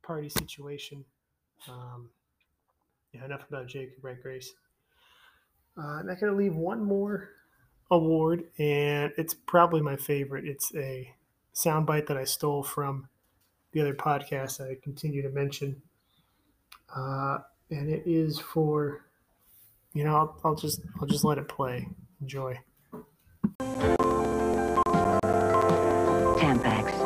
party 0.03 0.29
situation? 0.29 1.05
Um, 1.68 2.11
yeah, 3.12 3.25
enough 3.25 3.45
about 3.49 3.68
Jacob, 3.68 4.03
right, 4.03 4.21
Grace? 4.21 4.53
Uh, 5.79 6.01
I'm 6.01 6.07
not 6.07 6.21
going 6.21 6.33
to 6.33 6.38
leave 6.38 6.57
one 6.57 6.85
more 6.85 7.31
award, 7.90 8.45
and 8.59 9.12
it's 9.16 9.35
probably 9.35 9.81
my 9.81 9.97
favorite. 9.97 10.45
It's 10.47 10.75
a 10.75 11.12
soundbite 11.55 12.07
that 12.07 12.16
I 12.16 12.25
stole 12.25 12.62
from 12.62 13.09
the 13.73 13.81
other 13.81 13.95
podcast 13.95 14.61
I 14.61 14.77
continue 14.83 15.23
to 15.23 15.31
mention. 15.31 15.81
Uh, 16.95 17.38
and 17.71 17.88
it 17.88 18.03
is 18.07 18.38
for 18.38 19.07
you 19.95 20.05
know, 20.05 20.16
I'll, 20.16 20.40
I'll 20.45 20.55
just 20.55 20.81
I'll 21.01 21.07
just 21.07 21.25
let 21.25 21.38
it 21.38 21.49
play. 21.49 21.87
Enjoy. 22.21 22.59
Tampax. 26.43 26.99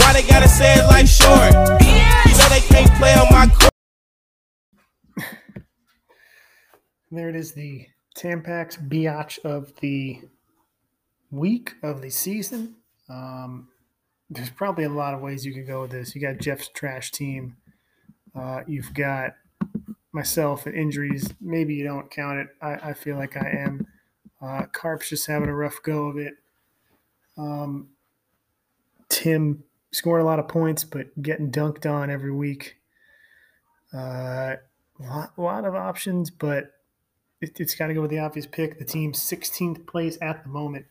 Why 0.00 0.12
they 0.12 0.26
gotta 0.26 0.48
say 0.48 0.74
it 0.74 0.84
like 0.86 1.06
short? 1.06 1.52
You 1.52 2.36
know 2.36 2.48
they 2.48 2.58
can't 2.58 2.92
play 2.94 3.14
on 3.14 3.28
my 3.30 3.46
court. 3.46 3.72
there 7.12 7.28
it 7.28 7.36
is, 7.36 7.52
the 7.52 7.86
Tampax 8.16 8.76
biatch 8.88 9.38
of 9.44 9.72
the 9.76 10.22
week 11.30 11.74
of 11.84 12.02
the 12.02 12.10
season. 12.10 12.74
Um, 13.08 13.68
there's 14.28 14.50
probably 14.50 14.82
a 14.82 14.90
lot 14.90 15.14
of 15.14 15.20
ways 15.20 15.46
you 15.46 15.54
could 15.54 15.68
go 15.68 15.82
with 15.82 15.92
this. 15.92 16.16
You 16.16 16.20
got 16.20 16.38
Jeff's 16.38 16.66
trash 16.66 17.12
team. 17.12 17.58
Uh, 18.34 18.62
you've 18.66 18.92
got 18.92 19.36
myself 20.10 20.66
and 20.66 20.74
injuries. 20.74 21.32
Maybe 21.40 21.76
you 21.76 21.84
don't 21.84 22.10
count 22.10 22.40
it. 22.40 22.48
I, 22.60 22.90
I 22.90 22.92
feel 22.94 23.18
like 23.18 23.36
I 23.36 23.50
am. 23.50 23.86
Uh, 24.42 24.62
Carp's 24.72 25.10
just 25.10 25.28
having 25.28 25.48
a 25.48 25.54
rough 25.54 25.80
go 25.84 26.08
of 26.08 26.18
it. 26.18 26.34
Um, 27.36 27.90
Tim 29.18 29.64
scoring 29.92 30.24
a 30.24 30.28
lot 30.28 30.38
of 30.38 30.48
points, 30.48 30.84
but 30.84 31.20
getting 31.20 31.50
dunked 31.50 31.90
on 31.90 32.10
every 32.10 32.32
week. 32.32 32.76
Uh, 33.92 34.56
a 35.00 35.02
lot, 35.02 35.32
lot 35.36 35.64
of 35.64 35.74
options, 35.74 36.30
but 36.30 36.72
it, 37.40 37.56
has 37.58 37.74
got 37.74 37.88
to 37.88 37.94
go 37.94 38.02
with 38.02 38.10
the 38.10 38.18
obvious 38.18 38.46
pick. 38.46 38.78
The 38.78 38.84
team's 38.84 39.18
16th 39.20 39.86
place 39.86 40.18
at 40.22 40.44
the 40.44 40.48
moment. 40.48 40.86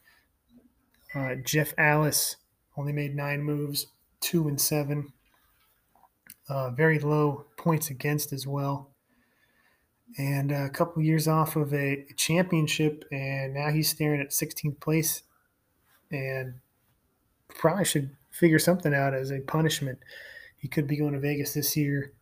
Uh, 1.15 1.35
Jeff 1.35 1.73
Alice 1.77 2.35
only 2.75 2.91
made 2.91 3.15
nine 3.15 3.41
moves, 3.43 3.87
two 4.19 4.47
and 4.47 4.59
seven. 4.59 5.13
Uh, 6.49 6.71
very 6.71 6.99
low 6.99 7.45
points 7.57 7.89
against 7.89 8.33
as 8.33 8.45
well 8.45 8.91
and 10.17 10.51
a 10.51 10.69
couple 10.69 11.01
years 11.01 11.27
off 11.27 11.55
of 11.55 11.73
a 11.73 12.05
championship, 12.15 13.03
and 13.11 13.53
now 13.53 13.69
he's 13.69 13.89
staring 13.89 14.21
at 14.21 14.29
16th 14.29 14.79
place, 14.79 15.23
and 16.11 16.55
probably 17.49 17.85
should 17.85 18.15
figure 18.37 18.59
something 18.59 18.93
out 18.93 19.13
as 19.13 19.31
a 19.31 19.39
punishment. 19.39 19.99
He 20.57 20.67
could 20.67 20.87
be 20.87 20.97
going 20.97 21.13
to 21.13 21.19
Vegas 21.19 21.53
this 21.53 21.75
year, 21.75 22.13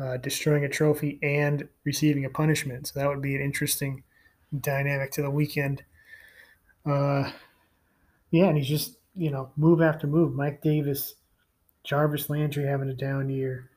uh, 0.00 0.16
destroying 0.16 0.64
a 0.64 0.68
trophy 0.68 1.18
and 1.22 1.68
receiving 1.84 2.24
a 2.24 2.30
punishment. 2.30 2.88
So 2.88 2.98
that 2.98 3.08
would 3.08 3.22
be 3.22 3.36
an 3.36 3.42
interesting 3.42 4.02
dynamic 4.58 5.12
to 5.12 5.22
the 5.22 5.30
weekend. 5.30 5.82
Uh, 6.84 7.30
yeah, 8.30 8.46
and 8.46 8.56
he's 8.56 8.68
just 8.68 8.96
you 9.14 9.30
know 9.30 9.50
move 9.56 9.82
after 9.82 10.06
move. 10.06 10.34
Mike 10.34 10.62
Davis, 10.62 11.14
Jarvis 11.84 12.30
Landry 12.30 12.64
having 12.66 12.88
a 12.88 12.94
down 12.94 13.28
year. 13.28 13.70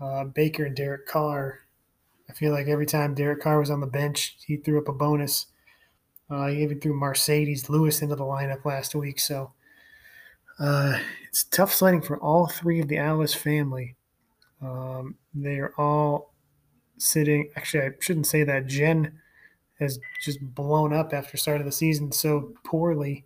Uh, 0.00 0.24
Baker 0.24 0.64
and 0.64 0.76
Derek 0.76 1.06
Carr. 1.06 1.60
I 2.28 2.32
feel 2.32 2.52
like 2.52 2.68
every 2.68 2.86
time 2.86 3.14
Derek 3.14 3.42
Carr 3.42 3.58
was 3.58 3.70
on 3.70 3.80
the 3.80 3.86
bench, 3.86 4.36
he 4.46 4.56
threw 4.56 4.80
up 4.80 4.88
a 4.88 4.92
bonus. 4.92 5.46
Uh, 6.30 6.46
he 6.46 6.62
even 6.62 6.80
threw 6.80 6.98
Marcedes 6.98 7.68
Lewis 7.68 8.02
into 8.02 8.14
the 8.14 8.24
lineup 8.24 8.64
last 8.64 8.94
week. 8.94 9.18
So 9.18 9.52
uh, 10.60 10.98
it's 11.28 11.44
tough 11.44 11.72
sledding 11.72 12.02
for 12.02 12.18
all 12.18 12.46
three 12.46 12.80
of 12.80 12.88
the 12.88 12.98
Alice 12.98 13.34
family. 13.34 13.96
Um, 14.60 15.16
they 15.34 15.58
are 15.58 15.72
all 15.78 16.34
sitting. 16.98 17.50
Actually, 17.56 17.84
I 17.84 17.90
shouldn't 18.00 18.26
say 18.26 18.44
that. 18.44 18.66
Jen 18.66 19.18
has 19.78 19.98
just 20.22 20.40
blown 20.54 20.92
up 20.92 21.14
after 21.14 21.36
start 21.36 21.60
of 21.60 21.66
the 21.66 21.72
season 21.72 22.12
so 22.12 22.52
poorly. 22.64 23.24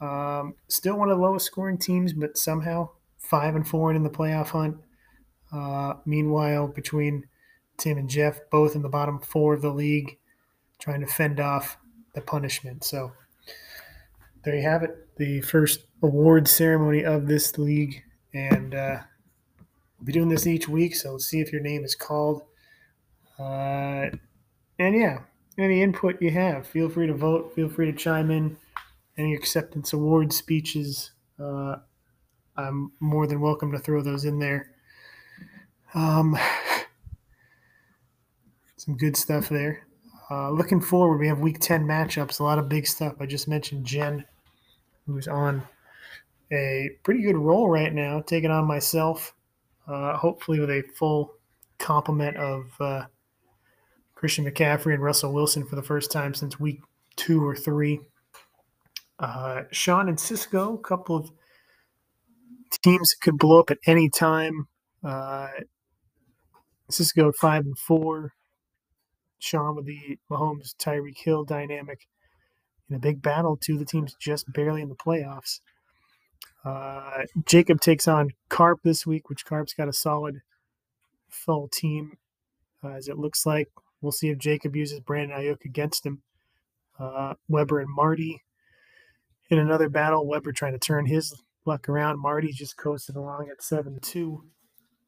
Um, 0.00 0.54
still 0.68 0.98
one 0.98 1.10
of 1.10 1.16
the 1.16 1.22
lowest 1.24 1.46
scoring 1.46 1.78
teams, 1.78 2.12
but 2.12 2.36
somehow 2.36 2.90
five 3.18 3.56
and 3.56 3.66
four 3.66 3.92
in 3.94 4.02
the 4.02 4.10
playoff 4.10 4.48
hunt. 4.48 4.76
Uh, 5.50 5.94
meanwhile, 6.04 6.66
between 6.68 7.26
Tim 7.78 7.96
and 7.96 8.10
Jeff, 8.10 8.38
both 8.50 8.74
in 8.74 8.82
the 8.82 8.88
bottom 8.88 9.18
four 9.20 9.54
of 9.54 9.62
the 9.62 9.70
league, 9.70 10.18
trying 10.78 11.00
to 11.00 11.06
fend 11.06 11.40
off 11.40 11.78
the 12.14 12.20
punishment. 12.20 12.84
So 12.84 13.12
there 14.44 14.54
you 14.54 14.62
have 14.62 14.82
it, 14.82 15.08
the 15.16 15.40
first 15.40 15.80
award 16.04 16.46
ceremony 16.46 17.02
of 17.02 17.26
this 17.26 17.56
league, 17.58 18.02
and 18.34 18.74
uh, 18.74 18.98
we'll 19.98 20.06
be 20.06 20.12
doing 20.12 20.28
this 20.28 20.46
each 20.46 20.68
week. 20.68 20.94
So 20.94 21.12
let's 21.12 21.26
see 21.26 21.40
if 21.40 21.52
your 21.52 21.62
name 21.62 21.82
is 21.82 21.94
called. 21.94 22.42
Uh, 23.38 24.10
and 24.78 24.94
yeah, 24.94 25.20
any 25.58 25.82
input 25.82 26.20
you 26.20 26.30
have, 26.30 26.66
feel 26.66 26.88
free 26.88 27.06
to 27.06 27.14
vote. 27.14 27.54
Feel 27.54 27.68
free 27.68 27.90
to 27.90 27.96
chime 27.96 28.30
in. 28.30 28.56
Any 29.16 29.34
acceptance 29.34 29.92
award 29.92 30.32
speeches, 30.32 31.12
uh, 31.40 31.76
I'm 32.56 32.92
more 33.00 33.26
than 33.26 33.40
welcome 33.40 33.72
to 33.72 33.78
throw 33.78 34.02
those 34.02 34.24
in 34.24 34.38
there. 34.38 34.72
Um, 35.94 36.36
some 38.76 38.96
good 38.96 39.16
stuff 39.16 39.48
there. 39.48 39.86
Uh, 40.30 40.50
looking 40.50 40.80
forward, 40.80 41.18
we 41.18 41.28
have 41.28 41.38
week 41.38 41.60
10 41.60 41.84
matchups, 41.84 42.40
a 42.40 42.42
lot 42.42 42.58
of 42.58 42.68
big 42.68 42.86
stuff. 42.86 43.14
I 43.20 43.26
just 43.26 43.46
mentioned 43.46 43.86
Jen, 43.86 44.24
who's 45.06 45.28
on 45.28 45.62
a 46.52 46.90
pretty 47.02 47.22
good 47.22 47.36
roll 47.36 47.68
right 47.68 47.92
now, 47.92 48.20
taking 48.20 48.50
on 48.50 48.66
myself, 48.66 49.34
uh, 49.88 50.16
hopefully 50.16 50.60
with 50.60 50.70
a 50.70 50.82
full 50.96 51.34
complement 51.78 52.36
of 52.36 52.66
uh, 52.80 53.04
Christian 54.14 54.44
McCaffrey 54.44 54.94
and 54.94 55.02
Russell 55.02 55.32
Wilson 55.32 55.66
for 55.66 55.76
the 55.76 55.82
first 55.82 56.10
time 56.10 56.34
since 56.34 56.58
week 56.60 56.80
two 57.16 57.44
or 57.44 57.54
three. 57.54 58.00
Uh, 59.18 59.62
Sean 59.70 60.08
and 60.08 60.18
Cisco, 60.18 60.74
a 60.74 60.78
couple 60.78 61.16
of 61.16 61.30
teams 62.82 63.10
that 63.10 63.20
could 63.20 63.38
blow 63.38 63.60
up 63.60 63.70
at 63.70 63.78
any 63.86 64.08
time. 64.08 64.68
Uh, 65.02 65.48
Cisco 66.90 67.32
five 67.32 67.64
and 67.64 67.78
four. 67.78 68.32
Sean 69.38 69.76
with 69.76 69.84
the 69.84 70.18
Mahomes 70.30 70.74
Tyreek 70.76 71.18
Hill 71.18 71.44
dynamic 71.44 72.06
in 72.88 72.96
a 72.96 72.98
big 72.98 73.20
battle. 73.20 73.52
Of 73.52 73.78
the 73.78 73.84
teams 73.84 74.16
just 74.18 74.50
barely 74.52 74.80
in 74.80 74.88
the 74.88 74.94
playoffs. 74.94 75.60
Uh, 76.64 77.22
Jacob 77.44 77.80
takes 77.80 78.08
on 78.08 78.30
Carp 78.48 78.80
this 78.82 79.06
week, 79.06 79.28
which 79.28 79.44
Carp's 79.44 79.74
got 79.74 79.88
a 79.88 79.92
solid 79.92 80.40
full 81.28 81.68
team, 81.68 82.16
uh, 82.82 82.88
as 82.90 83.08
it 83.08 83.18
looks 83.18 83.44
like. 83.44 83.68
We'll 84.00 84.12
see 84.12 84.30
if 84.30 84.38
Jacob 84.38 84.74
uses 84.76 85.00
Brandon 85.00 85.38
Aiyuk 85.38 85.64
against 85.64 86.06
him. 86.06 86.22
Uh, 86.98 87.34
Weber 87.48 87.80
and 87.80 87.90
Marty 87.90 88.42
in 89.50 89.58
another 89.58 89.88
battle. 89.88 90.26
Weber 90.26 90.52
trying 90.52 90.72
to 90.72 90.78
turn 90.78 91.06
his 91.06 91.34
luck 91.64 91.88
around. 91.88 92.20
Marty 92.20 92.52
just 92.52 92.76
coasted 92.76 93.16
along 93.16 93.48
at 93.50 93.62
7 93.62 93.98
2, 94.00 94.44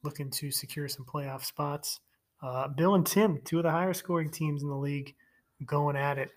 looking 0.03 0.31
to 0.31 0.51
secure 0.51 0.88
some 0.88 1.05
playoff 1.05 1.44
spots. 1.44 2.01
Uh, 2.42 2.68
Bill 2.68 2.94
and 2.94 3.07
Tim, 3.07 3.40
two 3.44 3.59
of 3.59 3.62
the 3.64 3.70
higher 3.70 3.94
scoring 3.94 4.31
teams 4.31 4.62
in 4.62 4.68
the 4.68 4.77
league, 4.77 5.14
going 5.64 5.96
at 5.96 6.18
it 6.18 6.31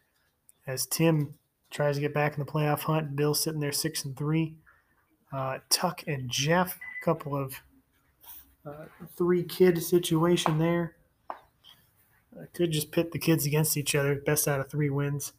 as 0.65 0.85
Tim 0.85 1.35
tries 1.71 1.95
to 1.95 2.01
get 2.01 2.13
back 2.13 2.33
in 2.33 2.39
the 2.39 2.51
playoff 2.51 2.81
hunt. 2.81 3.15
Bill 3.15 3.33
sitting 3.33 3.59
there 3.59 3.71
6 3.71 4.05
and 4.05 4.17
3. 4.17 4.55
Uh, 5.31 5.59
Tuck 5.69 6.03
and 6.07 6.29
Jeff, 6.29 6.79
a 7.01 7.05
couple 7.05 7.35
of 7.35 7.61
uh, 8.65 8.85
three 9.15 9.43
kid 9.43 9.81
situation 9.81 10.57
there. 10.57 10.95
I 11.31 12.45
could 12.53 12.71
just 12.71 12.91
pit 12.91 13.11
the 13.11 13.19
kids 13.19 13.45
against 13.45 13.77
each 13.77 13.95
other. 13.95 14.15
Best 14.15 14.47
out 14.47 14.59
of 14.59 14.69
three 14.69 14.89
wins. 14.89 15.33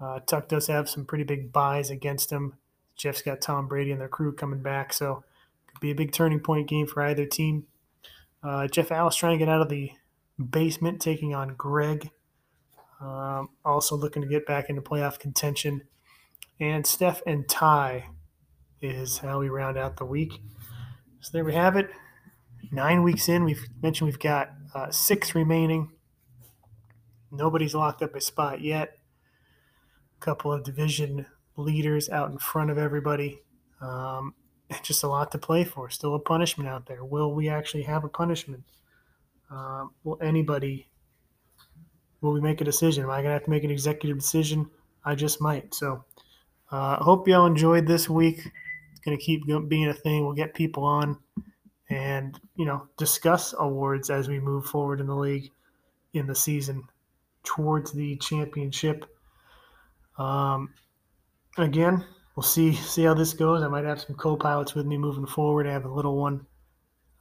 Uh, 0.00 0.20
Tuck 0.26 0.48
does 0.48 0.66
have 0.66 0.88
some 0.88 1.04
pretty 1.04 1.24
big 1.24 1.52
byes 1.52 1.90
against 1.90 2.30
him. 2.30 2.54
Jeff's 2.96 3.22
got 3.22 3.40
Tom 3.40 3.68
Brady 3.68 3.92
and 3.92 4.00
their 4.00 4.08
crew 4.08 4.32
coming 4.32 4.62
back, 4.62 4.92
so 4.92 5.24
could 5.66 5.80
be 5.80 5.90
a 5.90 5.94
big 5.94 6.12
turning 6.12 6.40
point 6.40 6.68
game 6.68 6.86
for 6.86 7.02
either 7.02 7.26
team. 7.26 7.66
Uh, 8.42 8.66
Jeff 8.66 8.90
Alice 8.90 9.16
trying 9.16 9.38
to 9.38 9.44
get 9.44 9.52
out 9.52 9.62
of 9.62 9.68
the 9.68 9.92
basement, 10.50 11.00
taking 11.00 11.34
on 11.34 11.54
Greg. 11.54 12.10
Um, 13.00 13.50
also 13.64 13.96
looking 13.96 14.22
to 14.22 14.28
get 14.28 14.46
back 14.46 14.68
into 14.68 14.82
playoff 14.82 15.18
contention. 15.18 15.82
And 16.60 16.86
Steph 16.86 17.22
and 17.26 17.48
Ty 17.48 18.06
is 18.82 19.18
how 19.18 19.38
we 19.38 19.48
round 19.48 19.78
out 19.78 19.96
the 19.96 20.04
week. 20.04 20.40
So 21.20 21.30
there 21.32 21.44
we 21.44 21.54
have 21.54 21.76
it. 21.76 21.88
Nine 22.70 23.02
weeks 23.02 23.28
in, 23.28 23.44
we've 23.44 23.66
mentioned 23.80 24.06
we've 24.06 24.18
got 24.18 24.50
uh, 24.74 24.90
six 24.90 25.34
remaining. 25.34 25.90
Nobody's 27.30 27.74
locked 27.74 28.02
up 28.02 28.14
a 28.14 28.20
spot 28.20 28.60
yet. 28.60 28.98
A 30.20 30.24
couple 30.24 30.52
of 30.52 30.64
division 30.64 31.26
leaders 31.56 32.10
out 32.10 32.30
in 32.30 32.38
front 32.38 32.70
of 32.70 32.78
everybody. 32.78 33.40
Um, 33.80 34.34
just 34.82 35.04
a 35.04 35.08
lot 35.08 35.30
to 35.32 35.38
play 35.38 35.64
for. 35.64 35.88
Still 35.90 36.14
a 36.14 36.18
punishment 36.18 36.68
out 36.68 36.86
there. 36.86 37.04
Will 37.04 37.32
we 37.34 37.48
actually 37.48 37.84
have 37.84 38.04
a 38.04 38.08
punishment? 38.08 38.64
Um, 39.50 39.92
will 40.02 40.18
anybody? 40.20 40.88
Will 42.20 42.32
we 42.32 42.40
make 42.40 42.60
a 42.60 42.64
decision? 42.64 43.04
Am 43.04 43.10
I 43.10 43.22
gonna 43.22 43.34
have 43.34 43.44
to 43.44 43.50
make 43.50 43.64
an 43.64 43.70
executive 43.70 44.18
decision? 44.18 44.70
I 45.04 45.14
just 45.14 45.40
might. 45.40 45.74
So, 45.74 46.04
I 46.70 46.94
uh, 46.94 47.02
hope 47.02 47.28
y'all 47.28 47.46
enjoyed 47.46 47.86
this 47.86 48.08
week. 48.08 48.50
It's 49.02 49.04
gonna 49.04 49.16
keep 49.16 49.68
being 49.68 49.88
a 49.88 49.94
thing. 49.94 50.24
We'll 50.24 50.32
get 50.32 50.54
people 50.54 50.84
on 50.84 51.18
and 51.90 52.38
you 52.54 52.64
know 52.64 52.86
discuss 52.96 53.52
awards 53.58 54.10
as 54.10 54.28
we 54.28 54.38
move 54.38 54.64
forward 54.66 55.00
in 55.00 55.08
the 55.08 55.16
league 55.16 55.50
in 56.12 56.28
the 56.28 56.34
season 56.36 56.84
towards 57.42 57.90
the 57.90 58.16
championship. 58.18 59.04
Um, 60.18 60.72
again, 61.58 62.04
we'll 62.36 62.44
see 62.44 62.74
see 62.74 63.02
how 63.02 63.14
this 63.14 63.32
goes. 63.32 63.62
I 63.62 63.68
might 63.68 63.84
have 63.84 64.00
some 64.00 64.14
co-pilots 64.14 64.74
with 64.74 64.86
me 64.86 64.96
moving 64.96 65.26
forward. 65.26 65.66
I 65.66 65.72
have 65.72 65.84
a 65.84 65.92
little 65.92 66.16
one, 66.16 66.46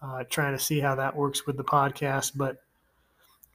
uh, 0.03 0.23
trying 0.29 0.55
to 0.55 0.63
see 0.63 0.79
how 0.79 0.93
that 0.95 1.15
works 1.15 1.47
with 1.47 1.57
the 1.57 1.63
podcast. 1.63 2.33
But 2.35 2.57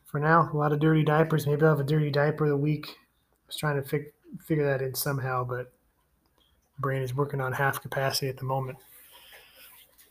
for 0.05 0.19
now, 0.19 0.51
a 0.53 0.57
lot 0.57 0.73
of 0.73 0.81
dirty 0.81 1.05
diapers. 1.05 1.47
Maybe 1.47 1.63
I'll 1.63 1.77
have 1.77 1.81
a 1.81 1.85
dirty 1.85 2.11
diaper 2.11 2.47
of 2.47 2.51
the 2.51 2.57
week. 2.57 2.89
I 2.89 3.47
was 3.47 3.57
trying 3.57 3.81
to 3.81 3.89
fig- 3.89 4.13
figure 4.41 4.65
that 4.65 4.83
in 4.83 4.97
somehow, 4.97 5.45
but 5.45 5.73
brain 6.79 7.03
is 7.03 7.15
working 7.15 7.41
on 7.41 7.53
half 7.53 7.81
capacity 7.81 8.29
at 8.29 8.37
the 8.37 8.45
moment. 8.45 8.79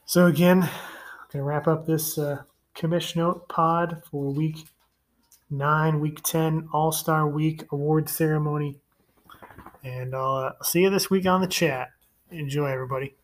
So 0.06 0.28
again, 0.28 0.64
I'm 0.64 0.70
gonna 1.32 1.44
wrap 1.44 1.68
up 1.68 1.86
this 1.86 2.18
uh, 2.18 2.44
commission 2.74 3.22
note 3.22 3.48
pod 3.50 4.04
for 4.10 4.32
week 4.32 4.68
nine, 5.50 6.00
week 6.00 6.22
ten, 6.24 6.68
All 6.74 6.92
Star 6.92 7.28
Week 7.28 7.66
award 7.72 8.10
ceremony. 8.10 8.80
And 9.84 10.16
I'll 10.16 10.36
uh, 10.36 10.64
see 10.64 10.82
you 10.82 10.90
this 10.90 11.10
week 11.10 11.26
on 11.26 11.42
the 11.42 11.48
chat. 11.48 11.90
Enjoy, 12.32 12.68
everybody. 12.68 13.16